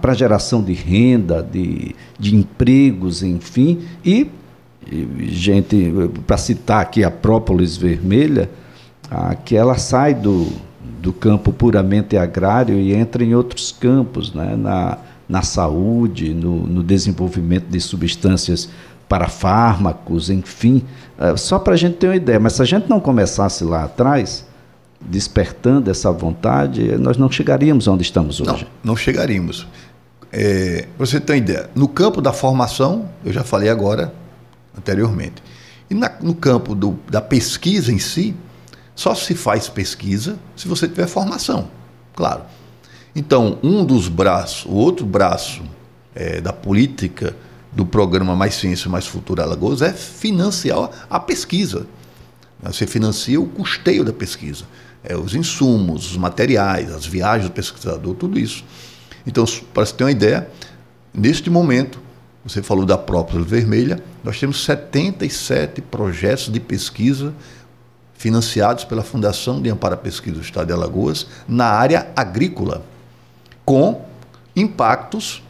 para 0.01 0.11
a 0.11 0.13
geração 0.13 0.61
de 0.61 0.73
renda, 0.73 1.41
de, 1.41 1.95
de 2.19 2.35
empregos, 2.35 3.23
enfim. 3.23 3.79
E, 4.03 4.29
e 4.91 5.29
gente, 5.29 5.93
para 6.27 6.37
citar 6.37 6.81
aqui 6.81 7.01
a 7.01 7.09
própolis 7.09 7.77
vermelha, 7.77 8.49
ah, 9.11 9.35
que 9.35 9.57
ela 9.57 9.77
sai 9.77 10.13
do, 10.13 10.47
do 11.01 11.11
campo 11.11 11.51
puramente 11.51 12.15
agrário 12.15 12.79
e 12.79 12.93
entra 12.93 13.21
em 13.21 13.35
outros 13.35 13.75
campos, 13.77 14.33
né? 14.33 14.55
na, 14.55 14.97
na 15.27 15.41
saúde, 15.41 16.33
no, 16.33 16.65
no 16.65 16.81
desenvolvimento 16.81 17.65
de 17.65 17.81
substâncias 17.81 18.69
para 19.09 19.27
fármacos, 19.27 20.29
enfim, 20.29 20.83
ah, 21.19 21.35
só 21.35 21.59
para 21.59 21.73
a 21.73 21.77
gente 21.77 21.97
ter 21.97 22.07
uma 22.07 22.15
ideia. 22.15 22.39
Mas 22.39 22.53
se 22.53 22.61
a 22.61 22.65
gente 22.65 22.89
não 22.89 23.01
começasse 23.01 23.65
lá 23.65 23.83
atrás, 23.83 24.45
despertando 25.01 25.91
essa 25.91 26.09
vontade, 26.09 26.95
nós 26.97 27.17
não 27.17 27.29
chegaríamos 27.29 27.89
onde 27.89 28.03
estamos 28.03 28.39
hoje. 28.39 28.65
Não, 28.83 28.91
não 28.91 28.95
chegaríamos. 28.95 29.67
É, 30.31 30.87
para 30.95 31.05
você 31.05 31.19
ter 31.19 31.33
uma 31.33 31.37
ideia, 31.37 31.69
no 31.75 31.89
campo 31.89 32.21
da 32.21 32.31
formação, 32.31 33.09
eu 33.25 33.33
já 33.33 33.43
falei 33.43 33.67
agora, 33.67 34.13
anteriormente, 34.77 35.43
e 35.89 35.93
na, 35.93 36.09
no 36.21 36.33
campo 36.33 36.73
do, 36.73 36.97
da 37.09 37.19
pesquisa 37.19 37.91
em 37.91 37.99
si, 37.99 38.33
só 38.95 39.15
se 39.15 39.35
faz 39.35 39.69
pesquisa 39.69 40.37
se 40.55 40.67
você 40.67 40.87
tiver 40.87 41.07
formação, 41.07 41.69
claro. 42.15 42.43
Então, 43.15 43.57
um 43.61 43.83
dos 43.83 44.07
braços, 44.07 44.65
o 44.65 44.73
outro 44.73 45.05
braço 45.05 45.63
é, 46.15 46.39
da 46.39 46.53
política 46.53 47.35
do 47.71 47.85
programa 47.85 48.35
Mais 48.35 48.55
Ciência, 48.55 48.89
Mais 48.89 49.07
Futuro 49.07 49.41
Alagoas 49.41 49.81
é 49.81 49.93
financiar 49.93 50.89
a 51.09 51.19
pesquisa. 51.19 51.87
Você 52.63 52.85
financia 52.85 53.39
o 53.39 53.47
custeio 53.47 54.03
da 54.03 54.13
pesquisa, 54.13 54.65
é, 55.03 55.15
os 55.15 55.33
insumos, 55.33 56.11
os 56.11 56.17
materiais, 56.17 56.91
as 56.91 57.05
viagens 57.05 57.49
do 57.49 57.53
pesquisador, 57.53 58.13
tudo 58.15 58.37
isso. 58.37 58.63
Então, 59.25 59.45
para 59.73 59.85
você 59.85 59.93
ter 59.93 60.03
uma 60.03 60.11
ideia, 60.11 60.47
neste 61.13 61.49
momento, 61.49 61.99
você 62.43 62.61
falou 62.61 62.85
da 62.85 62.97
própria 62.97 63.41
vermelha, 63.41 64.01
nós 64.23 64.39
temos 64.39 64.63
77 64.63 65.81
projetos 65.81 66.49
de 66.51 66.59
pesquisa 66.59 67.33
financiados 68.21 68.83
pela 68.83 69.01
Fundação 69.01 69.59
de 69.59 69.67
Amparo 69.67 69.95
à 69.95 69.97
Pesquisa 69.97 70.35
do 70.35 70.43
Estado 70.43 70.67
de 70.67 70.73
Alagoas 70.73 71.25
na 71.47 71.65
área 71.65 72.11
agrícola, 72.15 72.85
com 73.65 74.05
impactos 74.55 75.43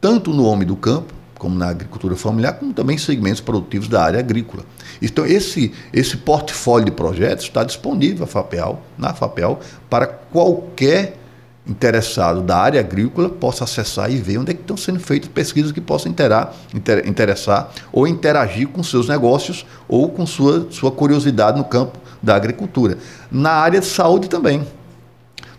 tanto 0.00 0.32
no 0.32 0.46
homem 0.46 0.66
do 0.66 0.76
campo, 0.76 1.12
como 1.38 1.54
na 1.54 1.68
agricultura 1.68 2.16
familiar, 2.16 2.54
como 2.54 2.72
também 2.72 2.96
segmentos 2.96 3.42
produtivos 3.42 3.86
da 3.86 4.02
área 4.02 4.18
agrícola. 4.18 4.64
Então, 5.02 5.26
esse, 5.26 5.74
esse 5.92 6.16
portfólio 6.16 6.86
de 6.86 6.90
projetos 6.90 7.44
está 7.44 7.62
disponível 7.62 8.26
FAPEL, 8.26 8.80
na 8.96 9.12
FAPEL 9.12 9.60
para 9.90 10.06
qualquer 10.06 11.18
interessado 11.66 12.42
da 12.42 12.58
área 12.58 12.80
agrícola 12.80 13.28
possa 13.28 13.64
acessar 13.64 14.10
e 14.10 14.16
ver 14.16 14.38
onde 14.38 14.50
é 14.50 14.54
que 14.54 14.60
estão 14.60 14.76
sendo 14.76 15.00
feitas 15.00 15.30
pesquisas 15.30 15.72
que 15.72 15.80
possam 15.80 16.12
interar, 16.12 16.54
inter, 16.74 17.08
interessar 17.08 17.72
ou 17.90 18.06
interagir 18.06 18.68
com 18.68 18.82
seus 18.82 19.08
negócios 19.08 19.64
ou 19.88 20.10
com 20.10 20.26
sua, 20.26 20.66
sua 20.70 20.90
curiosidade 20.90 21.56
no 21.56 21.64
campo 21.64 21.98
da 22.22 22.34
agricultura. 22.34 22.98
Na 23.30 23.52
área 23.52 23.80
de 23.80 23.86
saúde 23.86 24.28
também. 24.28 24.66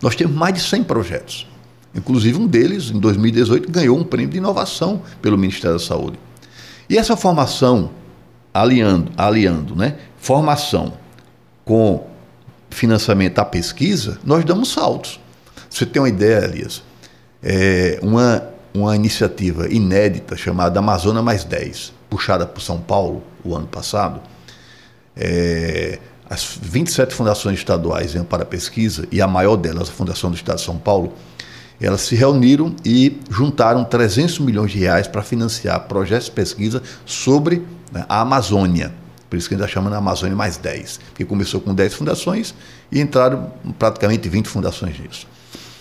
Nós 0.02 0.16
temos 0.16 0.36
mais 0.36 0.54
de 0.54 0.60
100 0.60 0.84
projetos. 0.84 1.48
Inclusive 1.94 2.38
um 2.38 2.46
deles, 2.46 2.92
em 2.92 3.00
2018, 3.00 3.72
ganhou 3.72 3.98
um 3.98 4.04
prêmio 4.04 4.30
de 4.30 4.38
inovação 4.38 5.02
pelo 5.22 5.38
Ministério 5.38 5.78
da 5.78 5.84
Saúde. 5.84 6.20
E 6.90 6.98
essa 6.98 7.16
formação, 7.16 7.90
aliando, 8.54 9.12
aliando 9.18 9.76
né, 9.76 9.96
formação 10.18 10.94
com 11.64 12.06
financiamento 12.70 13.40
à 13.40 13.46
pesquisa, 13.46 14.20
nós 14.24 14.44
damos 14.44 14.70
saltos 14.70 15.20
você 15.76 15.86
tem 15.86 16.02
uma 16.02 16.08
ideia, 16.08 16.46
Elias, 16.46 16.82
é 17.44 18.00
uma, 18.02 18.44
uma 18.74 18.96
iniciativa 18.96 19.68
inédita 19.68 20.38
chamada 20.38 20.80
Amazônia 20.80 21.22
Mais 21.22 21.44
10, 21.44 21.92
puxada 22.10 22.46
por 22.46 22.62
São 22.62 22.80
Paulo 22.80 23.22
o 23.44 23.54
ano 23.54 23.68
passado, 23.68 24.22
é, 25.18 26.00
as 26.30 26.58
27 26.62 27.14
fundações 27.14 27.60
estaduais 27.60 28.16
para 28.30 28.44
a 28.44 28.46
pesquisa, 28.46 29.06
e 29.12 29.22
a 29.22 29.28
maior 29.28 29.58
delas, 29.58 29.90
a 29.90 29.92
Fundação 29.92 30.32
do 30.32 30.38
Estado 30.38 30.60
de 30.60 30.64
São 30.64 30.78
Paulo, 30.78 31.12
elas 31.82 32.02
se 32.02 32.16
reuniram 32.16 32.74
e 32.86 33.20
juntaram 33.30 33.84
300 33.84 34.40
milhões 34.40 34.72
de 34.72 34.80
reais 34.80 35.08
para 35.08 35.22
financiar 35.22 35.88
projetos 35.90 36.28
de 36.28 36.32
pesquisa 36.32 36.82
sobre 37.06 37.66
né, 37.92 38.06
a 38.08 38.22
Amazônia. 38.22 38.94
Por 39.30 39.36
isso 39.36 39.50
que 39.50 39.56
a 39.56 39.58
gente 39.58 39.66
está 39.66 39.74
chamando 39.74 39.94
a 39.94 39.98
Amazônia 39.98 40.38
mais 40.38 40.56
10, 40.56 41.02
porque 41.10 41.26
começou 41.26 41.60
com 41.60 41.76
10 41.76 41.96
fundações 41.96 42.56
e 42.90 43.02
entraram 43.02 43.52
praticamente 43.78 44.30
20 44.30 44.48
fundações 44.48 44.98
nisso. 44.98 45.35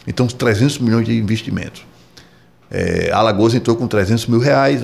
Então, 0.06 0.26
300 0.26 0.78
milhões 0.78 1.06
de 1.06 1.16
investimentos. 1.16 1.86
É, 2.70 3.10
Alagoas 3.12 3.54
entrou 3.54 3.76
com 3.76 3.86
300 3.86 4.26
mil 4.26 4.40
reais, 4.40 4.82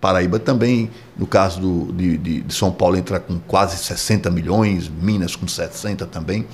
Paraíba 0.00 0.40
também, 0.40 0.90
no 1.16 1.28
caso 1.28 1.60
do, 1.60 1.92
de, 1.92 2.18
de, 2.18 2.40
de, 2.42 2.54
São 2.54 2.72
Paulo, 2.72 2.96
entra 2.96 3.20
com 3.20 3.38
quase 3.38 3.76
60 3.76 4.30
milhões, 4.30 4.88
Minas 4.88 5.36
com 5.36 5.46
60 5.46 6.06
também. 6.06 6.44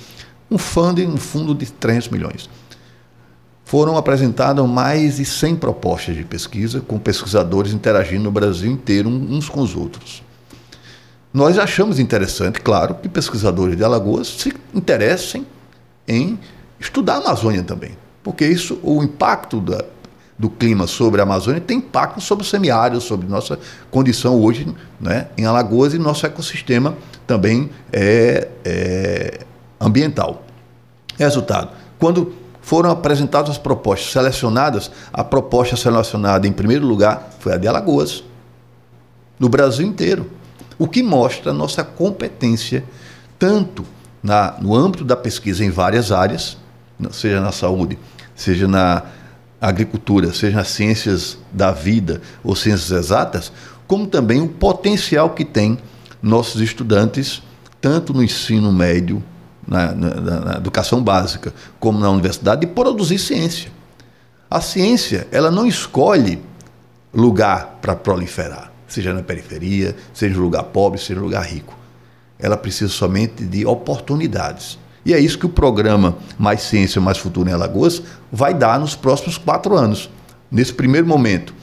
Um 0.51 0.57
fundo, 0.57 1.01
um 1.01 1.17
fundo 1.17 1.55
de 1.55 1.65
300 1.71 2.09
milhões. 2.09 2.49
Foram 3.65 3.97
apresentadas 3.97 4.67
mais 4.67 5.17
de 5.17 5.25
100 5.25 5.55
propostas 5.55 6.15
de 6.15 6.23
pesquisa, 6.23 6.79
com 6.79 6.99
pesquisadores 6.99 7.73
interagindo 7.73 8.23
no 8.23 8.31
Brasil 8.31 8.71
inteiro, 8.71 9.09
uns 9.09 9.49
com 9.49 9.61
os 9.61 9.75
outros. 9.75 10.23
Nós 11.33 11.57
achamos 11.59 11.99
interessante, 11.99 12.59
claro, 12.59 12.95
que 12.95 13.09
pesquisadores 13.09 13.75
de 13.75 13.83
Alagoas 13.83 14.27
se 14.27 14.53
interessem 14.73 15.45
em 16.07 16.39
estudar 16.79 17.15
a 17.15 17.17
Amazônia 17.17 17.63
também, 17.63 17.97
porque 18.23 18.45
isso, 18.45 18.79
o 18.83 19.03
impacto 19.03 19.59
da, 19.59 19.83
do 20.37 20.49
clima 20.49 20.87
sobre 20.87 21.19
a 21.19 21.23
Amazônia 21.23 21.59
tem 21.59 21.77
impacto 21.77 22.21
sobre 22.21 22.45
o 22.45 22.47
semiárido, 22.47 23.01
sobre 23.01 23.27
nossa 23.27 23.59
condição 23.91 24.39
hoje 24.39 24.73
né, 24.99 25.27
em 25.37 25.45
Alagoas 25.45 25.93
e 25.93 25.97
nosso 25.97 26.25
ecossistema 26.25 26.95
também 27.27 27.69
é, 27.91 28.47
é 28.63 29.39
ambiental. 29.79 30.43
Resultado: 31.17 31.71
quando 31.99 32.33
foram 32.61 32.89
apresentadas 32.91 33.49
as 33.49 33.57
propostas 33.57 34.11
selecionadas, 34.11 34.91
a 35.11 35.23
proposta 35.23 35.75
selecionada 35.75 36.47
em 36.47 36.51
primeiro 36.51 36.85
lugar 36.85 37.29
foi 37.39 37.53
a 37.53 37.57
de 37.57 37.67
Alagoas, 37.67 38.23
no 39.39 39.49
Brasil 39.49 39.85
inteiro, 39.85 40.29
o 40.77 40.87
que 40.87 41.01
mostra 41.03 41.51
nossa 41.51 41.83
competência 41.83 42.83
tanto 43.37 43.85
na, 44.21 44.55
no 44.61 44.75
âmbito 44.75 45.03
da 45.03 45.15
pesquisa 45.15 45.63
em 45.63 45.69
várias 45.69 46.11
áreas, 46.11 46.57
seja 47.11 47.39
na 47.39 47.51
saúde, 47.51 47.97
seja 48.35 48.67
na 48.67 49.03
agricultura, 49.61 50.33
seja 50.33 50.57
nas 50.57 50.69
ciências 50.69 51.37
da 51.51 51.71
vida 51.71 52.21
ou 52.43 52.55
ciências 52.55 52.91
exatas, 52.91 53.51
como 53.87 54.07
também 54.07 54.41
o 54.41 54.47
potencial 54.47 55.31
que 55.31 55.43
tem 55.43 55.77
nossos 56.21 56.61
estudantes, 56.61 57.41
tanto 57.81 58.13
no 58.13 58.23
ensino 58.23 58.71
médio, 58.71 59.23
na, 59.67 59.91
na, 59.93 60.39
na 60.41 60.57
educação 60.57 61.01
básica, 61.03 61.53
como 61.79 61.99
na 61.99 62.09
universidade, 62.09 62.61
de 62.61 62.67
produzir 62.67 63.19
ciência. 63.19 63.71
A 64.49 64.59
ciência, 64.61 65.27
ela 65.31 65.51
não 65.51 65.67
escolhe 65.67 66.41
lugar 67.13 67.77
para 67.81 67.95
proliferar, 67.95 68.71
seja 68.87 69.13
na 69.13 69.21
periferia, 69.21 69.95
seja 70.13 70.39
um 70.39 70.43
lugar 70.43 70.63
pobre, 70.63 70.99
seja 70.99 71.19
um 71.19 71.23
lugar 71.23 71.43
rico. 71.43 71.77
Ela 72.37 72.57
precisa 72.57 72.91
somente 72.91 73.43
de 73.43 73.65
oportunidades. 73.65 74.79
E 75.05 75.13
é 75.13 75.19
isso 75.19 75.37
que 75.37 75.45
o 75.45 75.49
programa 75.49 76.17
Mais 76.37 76.61
Ciência, 76.61 76.99
Mais 77.01 77.17
Futuro 77.17 77.49
em 77.49 77.53
Alagoas 77.53 78.01
vai 78.31 78.53
dar 78.53 78.79
nos 78.79 78.95
próximos 78.95 79.37
quatro 79.37 79.75
anos. 79.75 80.09
Nesse 80.51 80.73
primeiro 80.73 81.07
momento, 81.07 81.53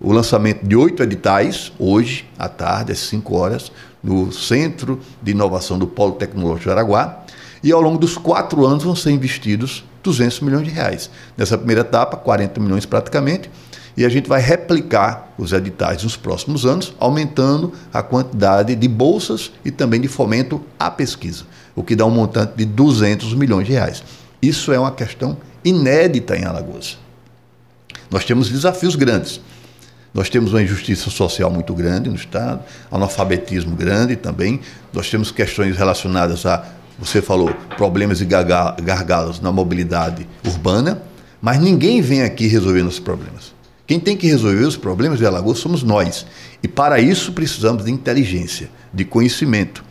o 0.00 0.12
lançamento 0.12 0.66
de 0.66 0.74
oito 0.74 1.02
editais, 1.02 1.72
hoje, 1.78 2.28
à 2.38 2.48
tarde, 2.48 2.92
às 2.92 3.00
5 3.00 3.36
horas, 3.36 3.70
no 4.02 4.32
Centro 4.32 4.98
de 5.22 5.32
Inovação 5.32 5.78
do 5.78 5.86
Polo 5.86 6.12
Tecnológico 6.12 6.64
de 6.64 6.70
Araguá. 6.70 7.24
E 7.62 7.70
ao 7.70 7.80
longo 7.82 7.98
dos 7.98 8.16
quatro 8.16 8.64
anos 8.66 8.82
vão 8.82 8.96
ser 8.96 9.10
investidos 9.10 9.84
200 10.02 10.40
milhões 10.40 10.64
de 10.64 10.70
reais. 10.70 11.10
Nessa 11.36 11.58
primeira 11.58 11.82
etapa, 11.82 12.16
40 12.16 12.58
milhões 12.60 12.86
praticamente, 12.86 13.50
e 13.96 14.04
a 14.04 14.08
gente 14.08 14.28
vai 14.28 14.40
replicar 14.40 15.34
os 15.36 15.52
editais 15.52 16.02
nos 16.02 16.16
próximos 16.16 16.64
anos, 16.64 16.94
aumentando 16.98 17.72
a 17.92 18.02
quantidade 18.02 18.74
de 18.74 18.88
bolsas 18.88 19.52
e 19.64 19.70
também 19.70 20.00
de 20.00 20.08
fomento 20.08 20.62
à 20.78 20.90
pesquisa, 20.90 21.44
o 21.74 21.82
que 21.82 21.96
dá 21.96 22.04
um 22.06 22.10
montante 22.10 22.54
de 22.56 22.64
200 22.64 23.34
milhões 23.34 23.66
de 23.66 23.72
reais. 23.72 24.02
Isso 24.40 24.72
é 24.72 24.78
uma 24.78 24.92
questão 24.92 25.36
inédita 25.64 26.36
em 26.36 26.44
Alagoas. 26.44 26.98
Nós 28.10 28.24
temos 28.24 28.48
desafios 28.48 28.96
grandes. 28.96 29.40
Nós 30.12 30.28
temos 30.28 30.52
uma 30.52 30.62
injustiça 30.62 31.08
social 31.08 31.50
muito 31.50 31.72
grande 31.72 32.08
no 32.08 32.16
Estado, 32.16 32.62
analfabetismo 32.90 33.76
grande 33.76 34.16
também. 34.16 34.60
Nós 34.92 35.08
temos 35.08 35.30
questões 35.30 35.76
relacionadas 35.76 36.44
a, 36.44 36.64
você 36.98 37.22
falou, 37.22 37.50
problemas 37.76 38.20
e 38.20 38.24
gargalos 38.24 39.40
na 39.40 39.52
mobilidade 39.52 40.26
urbana, 40.44 41.00
mas 41.40 41.60
ninguém 41.60 42.02
vem 42.02 42.22
aqui 42.22 42.48
resolvendo 42.48 42.88
os 42.88 42.98
problemas. 42.98 43.54
Quem 43.86 44.00
tem 44.00 44.16
que 44.16 44.26
resolver 44.26 44.64
os 44.64 44.76
problemas 44.76 45.18
de 45.18 45.26
Alagoas 45.26 45.58
somos 45.58 45.82
nós. 45.82 46.26
E 46.62 46.68
para 46.68 47.00
isso 47.00 47.32
precisamos 47.32 47.84
de 47.84 47.90
inteligência, 47.90 48.68
de 48.92 49.04
conhecimento. 49.04 49.84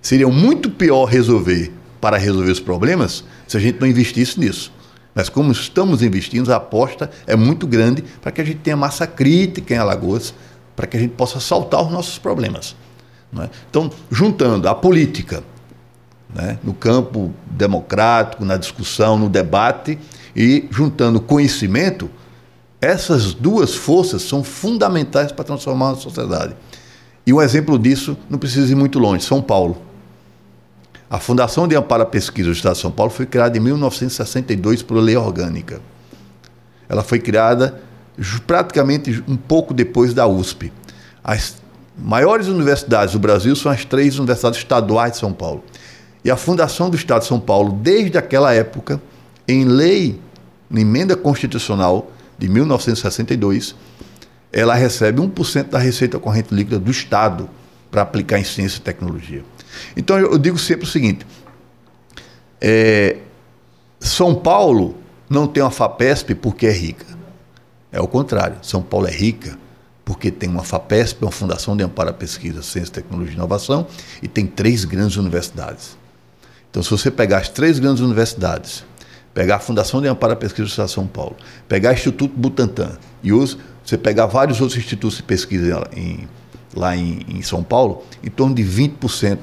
Seria 0.00 0.28
muito 0.28 0.70
pior 0.70 1.04
resolver 1.04 1.72
para 2.00 2.16
resolver 2.16 2.50
os 2.50 2.60
problemas 2.60 3.24
se 3.46 3.56
a 3.56 3.60
gente 3.60 3.80
não 3.80 3.86
investisse 3.86 4.38
nisso. 4.40 4.72
Mas 5.14 5.28
como 5.28 5.52
estamos 5.52 6.02
investindo, 6.02 6.52
a 6.52 6.56
aposta 6.56 7.10
é 7.26 7.36
muito 7.36 7.66
grande 7.66 8.02
para 8.22 8.30
que 8.30 8.40
a 8.40 8.44
gente 8.44 8.58
tenha 8.58 8.76
massa 8.76 9.06
crítica 9.06 9.74
em 9.74 9.76
Alagoas, 9.76 10.32
para 10.76 10.86
que 10.86 10.96
a 10.96 11.00
gente 11.00 11.12
possa 11.12 11.40
saltar 11.40 11.82
os 11.82 11.90
nossos 11.90 12.18
problemas. 12.18 12.76
É? 13.38 13.48
Então, 13.68 13.90
juntando 14.10 14.68
a 14.68 14.74
política 14.74 15.42
né, 16.34 16.58
no 16.62 16.72
campo 16.72 17.32
democrático, 17.50 18.44
na 18.44 18.56
discussão, 18.56 19.18
no 19.18 19.28
debate, 19.28 19.98
e 20.34 20.66
juntando 20.70 21.20
conhecimento, 21.20 22.08
essas 22.80 23.34
duas 23.34 23.74
forças 23.74 24.22
são 24.22 24.42
fundamentais 24.42 25.32
para 25.32 25.44
transformar 25.44 25.90
a 25.90 25.96
sociedade. 25.96 26.56
E 27.26 27.32
um 27.32 27.42
exemplo 27.42 27.78
disso 27.78 28.16
não 28.28 28.38
precisa 28.38 28.72
ir 28.72 28.74
muito 28.74 28.98
longe: 28.98 29.24
São 29.24 29.42
Paulo. 29.42 29.89
A 31.10 31.18
Fundação 31.18 31.66
de 31.66 31.74
Amparo 31.74 32.04
à 32.04 32.06
Pesquisa 32.06 32.50
do 32.50 32.54
Estado 32.54 32.76
de 32.76 32.82
São 32.82 32.92
Paulo 32.92 33.10
foi 33.10 33.26
criada 33.26 33.58
em 33.58 33.60
1962 33.60 34.80
por 34.80 34.94
lei 34.98 35.16
orgânica. 35.16 35.80
Ela 36.88 37.02
foi 37.02 37.18
criada 37.18 37.82
praticamente 38.46 39.20
um 39.26 39.36
pouco 39.36 39.74
depois 39.74 40.14
da 40.14 40.28
USP. 40.28 40.72
As 41.24 41.56
maiores 41.98 42.46
universidades 42.46 43.14
do 43.14 43.18
Brasil 43.18 43.56
são 43.56 43.72
as 43.72 43.84
três 43.84 44.20
universidades 44.20 44.60
estaduais 44.60 45.14
de 45.14 45.18
São 45.18 45.32
Paulo. 45.32 45.64
E 46.24 46.30
a 46.30 46.36
Fundação 46.36 46.88
do 46.88 46.96
Estado 46.96 47.22
de 47.22 47.26
São 47.26 47.40
Paulo, 47.40 47.72
desde 47.72 48.16
aquela 48.16 48.54
época, 48.54 49.02
em 49.48 49.64
lei, 49.64 50.20
em 50.70 50.80
emenda 50.80 51.16
constitucional 51.16 52.08
de 52.38 52.48
1962, 52.48 53.74
ela 54.52 54.76
recebe 54.76 55.20
1% 55.20 55.70
da 55.70 55.78
receita 55.80 56.20
corrente 56.20 56.54
líquida 56.54 56.78
do 56.78 56.90
Estado 56.90 57.50
para 57.90 58.02
aplicar 58.02 58.38
em 58.38 58.44
ciência 58.44 58.78
e 58.78 58.82
tecnologia. 58.82 59.42
Então 59.96 60.18
eu 60.18 60.38
digo 60.38 60.58
sempre 60.58 60.84
o 60.84 60.88
seguinte: 60.88 61.26
é, 62.60 63.18
São 63.98 64.34
Paulo 64.34 64.96
não 65.28 65.46
tem 65.46 65.62
uma 65.62 65.70
FAPESP 65.70 66.34
porque 66.34 66.66
é 66.66 66.72
rica. 66.72 67.06
É 67.92 68.00
o 68.00 68.06
contrário. 68.06 68.56
São 68.62 68.82
Paulo 68.82 69.06
é 69.06 69.10
rica 69.10 69.58
porque 70.04 70.30
tem 70.30 70.48
uma 70.48 70.64
FAPESP, 70.64 71.22
uma 71.22 71.30
Fundação 71.30 71.76
de 71.76 71.84
Amparo 71.84 72.10
à 72.10 72.12
Pesquisa, 72.12 72.62
Ciência, 72.62 72.94
Tecnologia 72.94 73.32
e 73.32 73.36
Inovação, 73.36 73.86
e 74.20 74.26
tem 74.26 74.44
três 74.44 74.84
grandes 74.84 75.16
universidades. 75.16 75.96
Então, 76.68 76.82
se 76.82 76.90
você 76.90 77.12
pegar 77.12 77.38
as 77.38 77.48
três 77.48 77.78
grandes 77.78 78.02
universidades, 78.02 78.84
pegar 79.32 79.56
a 79.56 79.58
Fundação 79.60 80.00
de 80.02 80.08
Amparo 80.08 80.32
à 80.32 80.36
Pesquisa 80.36 80.64
do 80.64 80.68
Estado 80.68 80.86
de 80.88 80.94
São 80.94 81.06
Paulo, 81.06 81.36
pegar 81.68 81.90
o 81.90 81.92
Instituto 81.92 82.36
Butantan 82.36 82.98
e 83.22 83.32
os, 83.32 83.56
você 83.84 83.96
pegar 83.96 84.26
vários 84.26 84.60
outros 84.60 84.76
institutos 84.76 85.18
de 85.18 85.22
pesquisa 85.22 85.88
em, 85.94 86.28
lá 86.74 86.96
em, 86.96 87.20
em 87.28 87.42
São 87.42 87.62
Paulo, 87.62 88.04
em 88.22 88.30
torno 88.30 88.54
de 88.54 88.62
20% 88.62 89.38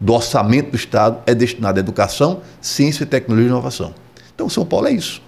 do 0.00 0.12
orçamento 0.12 0.70
do 0.70 0.76
Estado 0.76 1.18
é 1.26 1.34
destinado 1.34 1.78
à 1.78 1.80
educação, 1.80 2.40
ciência, 2.60 3.04
tecnologia 3.04 3.48
e 3.48 3.50
inovação. 3.50 3.94
Então, 4.34 4.48
São 4.48 4.64
Paulo 4.64 4.86
é 4.86 4.92
isso. 4.92 5.20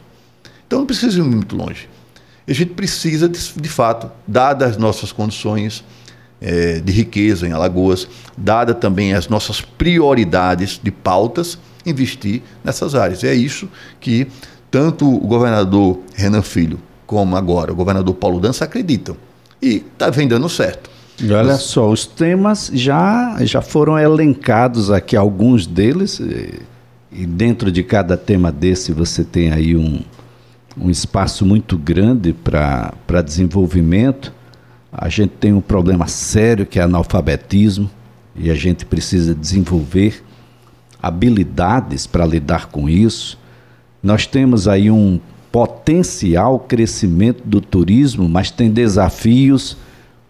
Então, 0.67 0.81
não 0.81 0.87
precisa 0.87 1.19
ir 1.19 1.23
muito 1.23 1.57
longe. 1.57 1.89
A 2.47 2.53
gente 2.53 2.73
precisa, 2.73 3.29
de, 3.29 3.39
de 3.39 3.69
fato, 3.69 4.11
dadas 4.27 4.71
as 4.71 4.77
nossas 4.77 5.13
condições 5.13 5.85
é, 6.41 6.81
de 6.81 6.93
riqueza 6.93 7.47
em 7.47 7.53
Alagoas, 7.53 8.09
dadas 8.37 8.77
também 8.79 9.15
as 9.15 9.29
nossas 9.29 9.61
prioridades 9.61 10.81
de 10.83 10.91
pautas, 10.91 11.59
investir 11.85 12.43
nessas 12.63 12.95
áreas. 12.95 13.23
E 13.23 13.27
é 13.27 13.35
isso 13.35 13.69
que 14.01 14.29
tanto 14.71 15.09
o 15.13 15.27
governador 15.27 16.01
Renan 16.15 16.43
Filho 16.43 16.81
como 17.07 17.37
agora 17.37 17.73
o 17.73 17.75
governador 17.75 18.15
Paulo 18.15 18.39
Dança 18.39 18.65
acreditam. 18.65 19.17
E 19.61 19.85
está 19.93 20.11
vem 20.11 20.29
dando 20.29 20.49
certo. 20.49 20.89
E 21.23 21.31
olha 21.33 21.57
só, 21.57 21.91
os 21.91 22.07
temas 22.07 22.71
já, 22.73 23.37
já 23.45 23.61
foram 23.61 23.99
elencados 23.99 24.91
aqui, 24.91 25.17
alguns 25.17 25.67
deles, 25.67 26.21
e 27.13 27.27
dentro 27.27 27.71
de 27.71 27.83
cada 27.83 28.17
tema 28.17 28.51
desse 28.51 28.93
você 28.93 29.23
tem 29.23 29.53
aí 29.53 29.77
um, 29.77 30.01
um 30.79 30.89
espaço 30.89 31.45
muito 31.45 31.77
grande 31.77 32.33
para 32.33 33.23
desenvolvimento. 33.23 34.33
A 34.91 35.09
gente 35.09 35.33
tem 35.39 35.53
um 35.53 35.61
problema 35.61 36.07
sério 36.07 36.65
que 36.65 36.79
é 36.79 36.83
analfabetismo, 36.83 37.91
e 38.35 38.51
a 38.51 38.55
gente 38.55 38.87
precisa 38.87 39.35
desenvolver 39.35 40.25
habilidades 41.03 42.07
para 42.07 42.25
lidar 42.25 42.69
com 42.69 42.89
isso. 42.89 43.39
Nós 44.03 44.27
temos 44.27 44.67
aí 44.67 44.91
um 44.91 45.21
potencial 45.53 46.59
crescimento 46.61 47.43
do 47.45 47.61
turismo, 47.61 48.29
mas 48.29 48.51
tem 48.51 48.71
desafios 48.71 49.77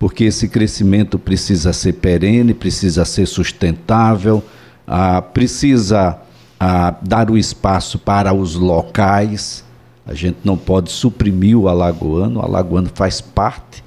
porque 0.00 0.24
esse 0.24 0.48
crescimento 0.48 1.18
precisa 1.18 1.74
ser 1.74 1.92
perene, 1.92 2.54
precisa 2.54 3.04
ser 3.04 3.26
sustentável, 3.26 4.42
ah, 4.86 5.20
precisa 5.20 6.18
ah, 6.58 6.94
dar 7.02 7.30
o 7.30 7.36
espaço 7.36 7.98
para 7.98 8.32
os 8.32 8.54
locais. 8.54 9.62
A 10.06 10.14
gente 10.14 10.38
não 10.42 10.56
pode 10.56 10.90
suprimir 10.90 11.54
o 11.54 11.68
alagoano, 11.68 12.40
o 12.40 12.42
alagoano 12.42 12.88
faz 12.94 13.20
parte 13.20 13.84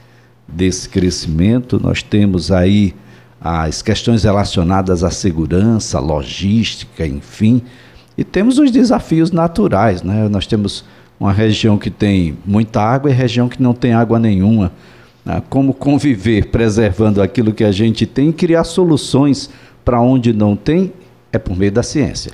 desse 0.47 0.87
crescimento. 0.87 1.79
Nós 1.81 2.03
temos 2.03 2.51
aí 2.51 2.93
as 3.41 3.81
questões 3.81 4.23
relacionadas 4.23 5.03
à 5.03 5.09
segurança, 5.09 5.99
logística, 5.99 7.07
enfim, 7.07 7.63
e 8.15 8.23
temos 8.23 8.59
os 8.59 8.69
desafios 8.69 9.31
naturais. 9.31 10.03
Né? 10.03 10.29
Nós 10.29 10.45
temos 10.45 10.85
uma 11.19 11.33
região 11.33 11.75
que 11.75 11.89
tem 11.89 12.37
muita 12.45 12.83
água 12.83 13.09
e 13.09 13.13
região 13.13 13.49
que 13.49 13.63
não 13.63 13.73
tem 13.73 13.93
água 13.93 14.19
nenhuma? 14.19 14.71
Como 15.49 15.73
conviver 15.73 16.47
preservando 16.47 17.21
aquilo 17.21 17.53
que 17.53 17.63
a 17.63 17.71
gente 17.71 18.05
tem 18.05 18.29
e 18.29 18.33
criar 18.33 18.63
soluções 18.63 19.49
para 19.85 20.01
onde 20.01 20.33
não 20.33 20.55
tem, 20.55 20.93
é 21.31 21.37
por 21.37 21.55
meio 21.55 21.71
da 21.71 21.83
ciência. 21.83 22.31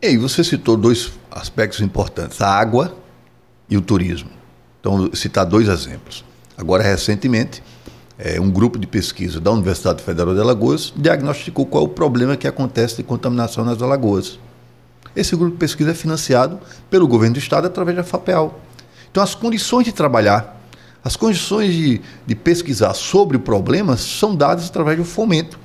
E 0.00 0.16
você 0.16 0.42
citou 0.42 0.76
dois 0.76 1.12
aspectos 1.30 1.80
importantes, 1.80 2.40
a 2.40 2.48
água 2.48 2.96
e 3.68 3.76
o 3.76 3.80
turismo. 3.80 4.30
Então, 4.80 5.10
citar 5.14 5.46
dois 5.46 5.68
exemplos. 5.68 6.24
Agora, 6.56 6.82
recentemente, 6.82 7.62
é, 8.18 8.40
um 8.40 8.50
grupo 8.50 8.78
de 8.78 8.86
pesquisa 8.86 9.40
da 9.40 9.50
Universidade 9.50 10.02
Federal 10.02 10.34
de 10.34 10.40
Alagoas 10.40 10.92
diagnosticou 10.96 11.66
qual 11.66 11.84
é 11.84 11.86
o 11.86 11.90
problema 11.90 12.36
que 12.36 12.46
acontece 12.46 12.96
de 12.96 13.02
contaminação 13.02 13.64
nas 13.64 13.82
Alagoas. 13.82 14.38
Esse 15.16 15.34
grupo 15.36 15.52
de 15.52 15.58
pesquisa 15.58 15.92
é 15.92 15.94
financiado 15.94 16.58
pelo 16.90 17.08
governo 17.08 17.34
do 17.34 17.38
estado 17.38 17.66
através 17.66 17.96
da 17.96 18.04
FAPEAL. 18.04 18.60
Então, 19.10 19.22
as 19.22 19.34
condições 19.34 19.84
de 19.84 19.92
trabalhar 19.92 20.60
as 21.04 21.16
condições 21.16 21.74
de, 21.74 22.00
de 22.26 22.34
pesquisar 22.34 22.94
sobre 22.94 23.36
o 23.36 23.40
problema 23.40 23.94
são 23.94 24.34
dadas 24.34 24.70
através 24.70 24.96
do 24.96 25.04
fomento, 25.04 25.58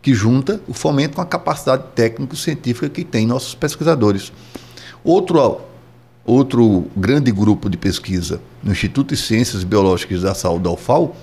que 0.00 0.14
junta 0.14 0.58
o 0.66 0.72
fomento 0.72 1.16
com 1.16 1.20
a 1.20 1.26
capacidade 1.26 1.84
técnico-científica 1.94 2.88
que 2.88 3.04
tem 3.04 3.26
nossos 3.26 3.54
pesquisadores. 3.54 4.32
Outro, 5.04 5.60
outro 6.24 6.86
grande 6.96 7.30
grupo 7.30 7.68
de 7.68 7.76
pesquisa 7.76 8.40
no 8.62 8.72
Instituto 8.72 9.14
de 9.14 9.20
Ciências 9.20 9.64
Biológicas 9.64 10.22
da 10.22 10.34
Saúde 10.34 10.64
da 10.64 10.70
UFAL 10.70 11.14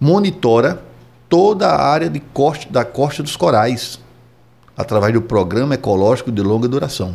monitora 0.00 0.82
toda 1.28 1.68
a 1.68 1.86
área 1.86 2.08
de 2.08 2.18
corte, 2.18 2.72
da 2.72 2.82
costa 2.82 3.22
dos 3.22 3.36
corais, 3.36 4.00
através 4.74 5.12
do 5.12 5.20
Programa 5.20 5.74
Ecológico 5.74 6.32
de 6.32 6.40
Longa 6.40 6.66
Duração. 6.66 7.14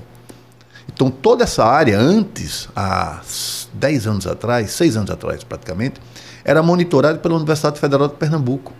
Então, 0.94 1.10
toda 1.10 1.44
essa 1.44 1.66
área, 1.66 2.00
antes, 2.00 2.70
há 2.76 3.22
10 3.74 4.08
anos 4.08 4.28
atrás, 4.28 4.72
6 4.72 4.98
anos 4.98 5.12
atrás 5.12 5.44
praticamente, 5.44 6.00
era 6.44 6.62
monitorada 6.62 7.18
pela 7.20 7.36
Universidade 7.36 7.80
Federal 7.80 8.08
de 8.08 8.16
Pernambuco. 8.16 8.74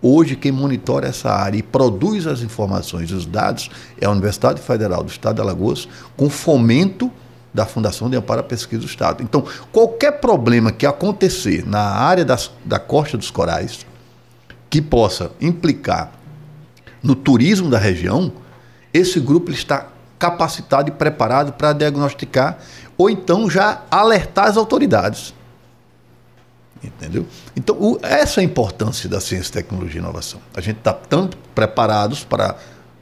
Hoje, 0.00 0.34
quem 0.34 0.50
monitora 0.50 1.06
essa 1.06 1.30
área 1.30 1.56
e 1.56 1.62
produz 1.62 2.26
as 2.26 2.40
informações 2.40 3.10
e 3.10 3.14
os 3.14 3.24
dados 3.24 3.70
é 4.00 4.06
a 4.06 4.10
Universidade 4.10 4.60
Federal 4.60 5.04
do 5.04 5.10
Estado 5.10 5.36
de 5.36 5.42
Alagoas, 5.42 5.86
com 6.16 6.28
fomento 6.28 7.10
da 7.54 7.66
Fundação 7.66 8.08
de 8.08 8.16
Amparo 8.16 8.40
à 8.40 8.42
Pesquisa 8.42 8.80
do 8.80 8.86
Estado. 8.86 9.22
Então, 9.22 9.44
qualquer 9.70 10.20
problema 10.20 10.72
que 10.72 10.86
acontecer 10.86 11.64
na 11.66 11.82
área 11.82 12.24
das, 12.24 12.50
da 12.64 12.78
Costa 12.78 13.16
dos 13.16 13.30
Corais, 13.30 13.86
que 14.70 14.80
possa 14.80 15.30
implicar 15.40 16.12
no 17.02 17.14
turismo 17.14 17.68
da 17.68 17.78
região, 17.78 18.32
esse 18.92 19.20
grupo 19.20 19.50
está 19.50 19.88
capacitado 20.22 20.88
e 20.88 20.92
preparado 20.92 21.52
para 21.52 21.72
diagnosticar 21.72 22.56
ou 22.96 23.10
então 23.10 23.50
já 23.50 23.82
alertar 23.90 24.46
as 24.46 24.56
autoridades. 24.56 25.34
Entendeu? 26.82 27.26
Então, 27.56 27.76
o, 27.76 27.98
essa 28.02 28.40
é 28.40 28.42
a 28.42 28.44
importância 28.44 29.08
da 29.08 29.20
ciência, 29.20 29.52
tecnologia 29.52 30.00
e 30.00 30.02
inovação. 30.02 30.40
A 30.54 30.60
gente 30.60 30.78
está 30.78 30.92
tanto 30.92 31.36
preparados 31.56 32.22
para 32.22 32.54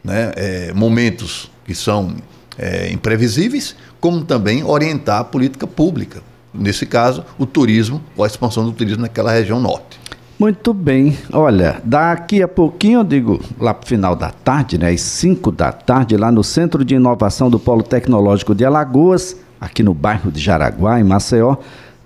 né, 0.02 0.32
é, 0.34 0.72
momentos 0.72 1.50
que 1.66 1.74
são 1.74 2.16
é, 2.56 2.90
imprevisíveis, 2.90 3.76
como 4.00 4.24
também 4.24 4.64
orientar 4.64 5.20
a 5.20 5.24
política 5.24 5.66
pública. 5.66 6.22
Nesse 6.54 6.86
caso, 6.86 7.22
o 7.38 7.44
turismo 7.44 8.02
ou 8.16 8.24
a 8.24 8.26
expansão 8.26 8.64
do 8.64 8.72
turismo 8.72 9.02
naquela 9.02 9.30
região 9.30 9.60
norte. 9.60 9.99
Muito 10.40 10.72
bem. 10.72 11.18
Olha, 11.34 11.82
daqui 11.84 12.42
a 12.42 12.48
pouquinho, 12.48 13.00
eu 13.00 13.04
digo 13.04 13.38
lá 13.58 13.74
para 13.74 13.84
o 13.84 13.86
final 13.86 14.16
da 14.16 14.30
tarde, 14.30 14.78
né, 14.78 14.88
às 14.88 15.02
5 15.02 15.52
da 15.52 15.70
tarde, 15.70 16.16
lá 16.16 16.32
no 16.32 16.42
Centro 16.42 16.82
de 16.82 16.94
Inovação 16.94 17.50
do 17.50 17.58
Polo 17.58 17.82
Tecnológico 17.82 18.54
de 18.54 18.64
Alagoas, 18.64 19.36
aqui 19.60 19.82
no 19.82 19.92
bairro 19.92 20.32
de 20.32 20.40
Jaraguá, 20.40 20.98
em 20.98 21.04
Maceió, 21.04 21.56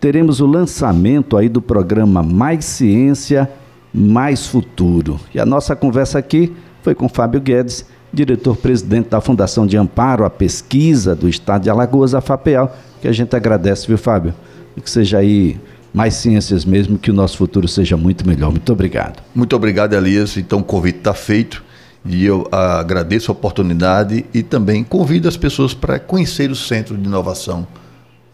teremos 0.01 0.41
o 0.41 0.47
lançamento 0.47 1.37
aí 1.37 1.49
do 1.49 1.63
programa 1.63 2.25
Mais 2.25 2.65
Ciência, 2.65 3.49
Mais 3.95 4.49
Futuro. 4.49 5.21
E 5.33 5.39
a 5.39 5.47
nossa 5.47 5.77
conversa 5.77 6.19
aqui 6.19 6.53
foi 6.83 6.93
com 6.93 7.09
Fábio 7.09 7.41
Guedes, 7.41 7.87
diretor-presidente 8.13 9.11
da 9.11 9.21
Fundação 9.21 9.65
de 9.65 9.77
Amparo 9.77 10.25
à 10.25 10.31
Pesquisa 10.31 11.15
do 11.15 11.29
Estado 11.29 11.63
de 11.63 11.71
Alagoas, 11.71 12.17
a 12.17 12.21
FAPEAL, 12.21 12.77
que 13.01 13.07
a 13.07 13.13
gente 13.13 13.37
agradece, 13.37 13.87
viu, 13.87 13.97
Fábio? 13.97 14.35
Que 14.83 14.91
seja 14.91 15.19
aí 15.19 15.57
mais 15.95 16.15
ciências 16.15 16.65
mesmo, 16.65 16.99
que 16.99 17.13
o 17.13 17.15
nosso 17.15 17.37
futuro 17.37 17.69
seja 17.69 17.97
muito 17.97 18.27
melhor. 18.27 18.51
Muito 18.51 18.73
obrigado. 18.73 19.23
Muito 19.33 19.55
obrigado, 19.55 19.95
Elias. 19.95 20.37
Então 20.37 20.59
o 20.59 20.65
convite 20.65 20.99
está 20.99 21.15
feito 21.15 21.63
e 22.05 22.27
eu 22.27 22.49
agradeço 22.51 23.31
a 23.31 23.33
oportunidade 23.33 24.27
e 24.35 24.43
também 24.43 24.83
convido 24.83 25.29
as 25.29 25.37
pessoas 25.37 25.73
para 25.73 26.01
conhecer 26.01 26.51
o 26.51 26.57
Centro 26.57 26.99
de 26.99 27.07
Inovação 27.07 27.65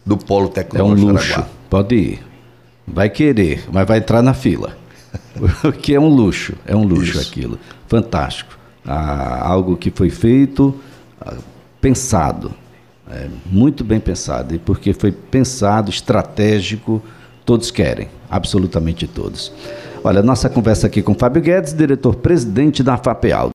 do 0.03 0.17
Polo 0.17 0.49
Tecnológico. 0.49 1.07
É 1.07 1.11
um 1.11 1.13
luxo, 1.13 1.45
pode 1.69 1.95
ir. 1.95 2.19
Vai 2.87 3.09
querer, 3.11 3.63
mas 3.71 3.87
vai 3.87 3.99
entrar 3.99 4.23
na 4.23 4.33
fila. 4.33 4.75
que 5.83 5.93
é 5.93 5.99
um 5.99 6.07
luxo, 6.07 6.55
é 6.65 6.75
um 6.75 6.83
luxo 6.83 7.19
Isso. 7.19 7.29
aquilo. 7.29 7.59
Fantástico. 7.87 8.57
Ah, 8.83 9.47
algo 9.47 9.77
que 9.77 9.91
foi 9.91 10.09
feito, 10.09 10.73
ah, 11.21 11.35
pensado, 11.79 12.51
é, 13.09 13.27
muito 13.45 13.83
bem 13.83 13.99
pensado, 13.99 14.55
e 14.55 14.57
porque 14.57 14.93
foi 14.93 15.11
pensado, 15.11 15.91
estratégico, 15.91 17.01
Todos 17.51 17.69
querem, 17.69 18.07
absolutamente 18.29 19.05
todos. 19.05 19.51
Olha, 20.01 20.23
nossa 20.23 20.49
conversa 20.49 20.87
aqui 20.87 21.01
com 21.01 21.13
Fábio 21.13 21.41
Guedes, 21.41 21.73
diretor-presidente 21.73 22.81
da 22.81 22.95
FAPEAL. 22.95 23.49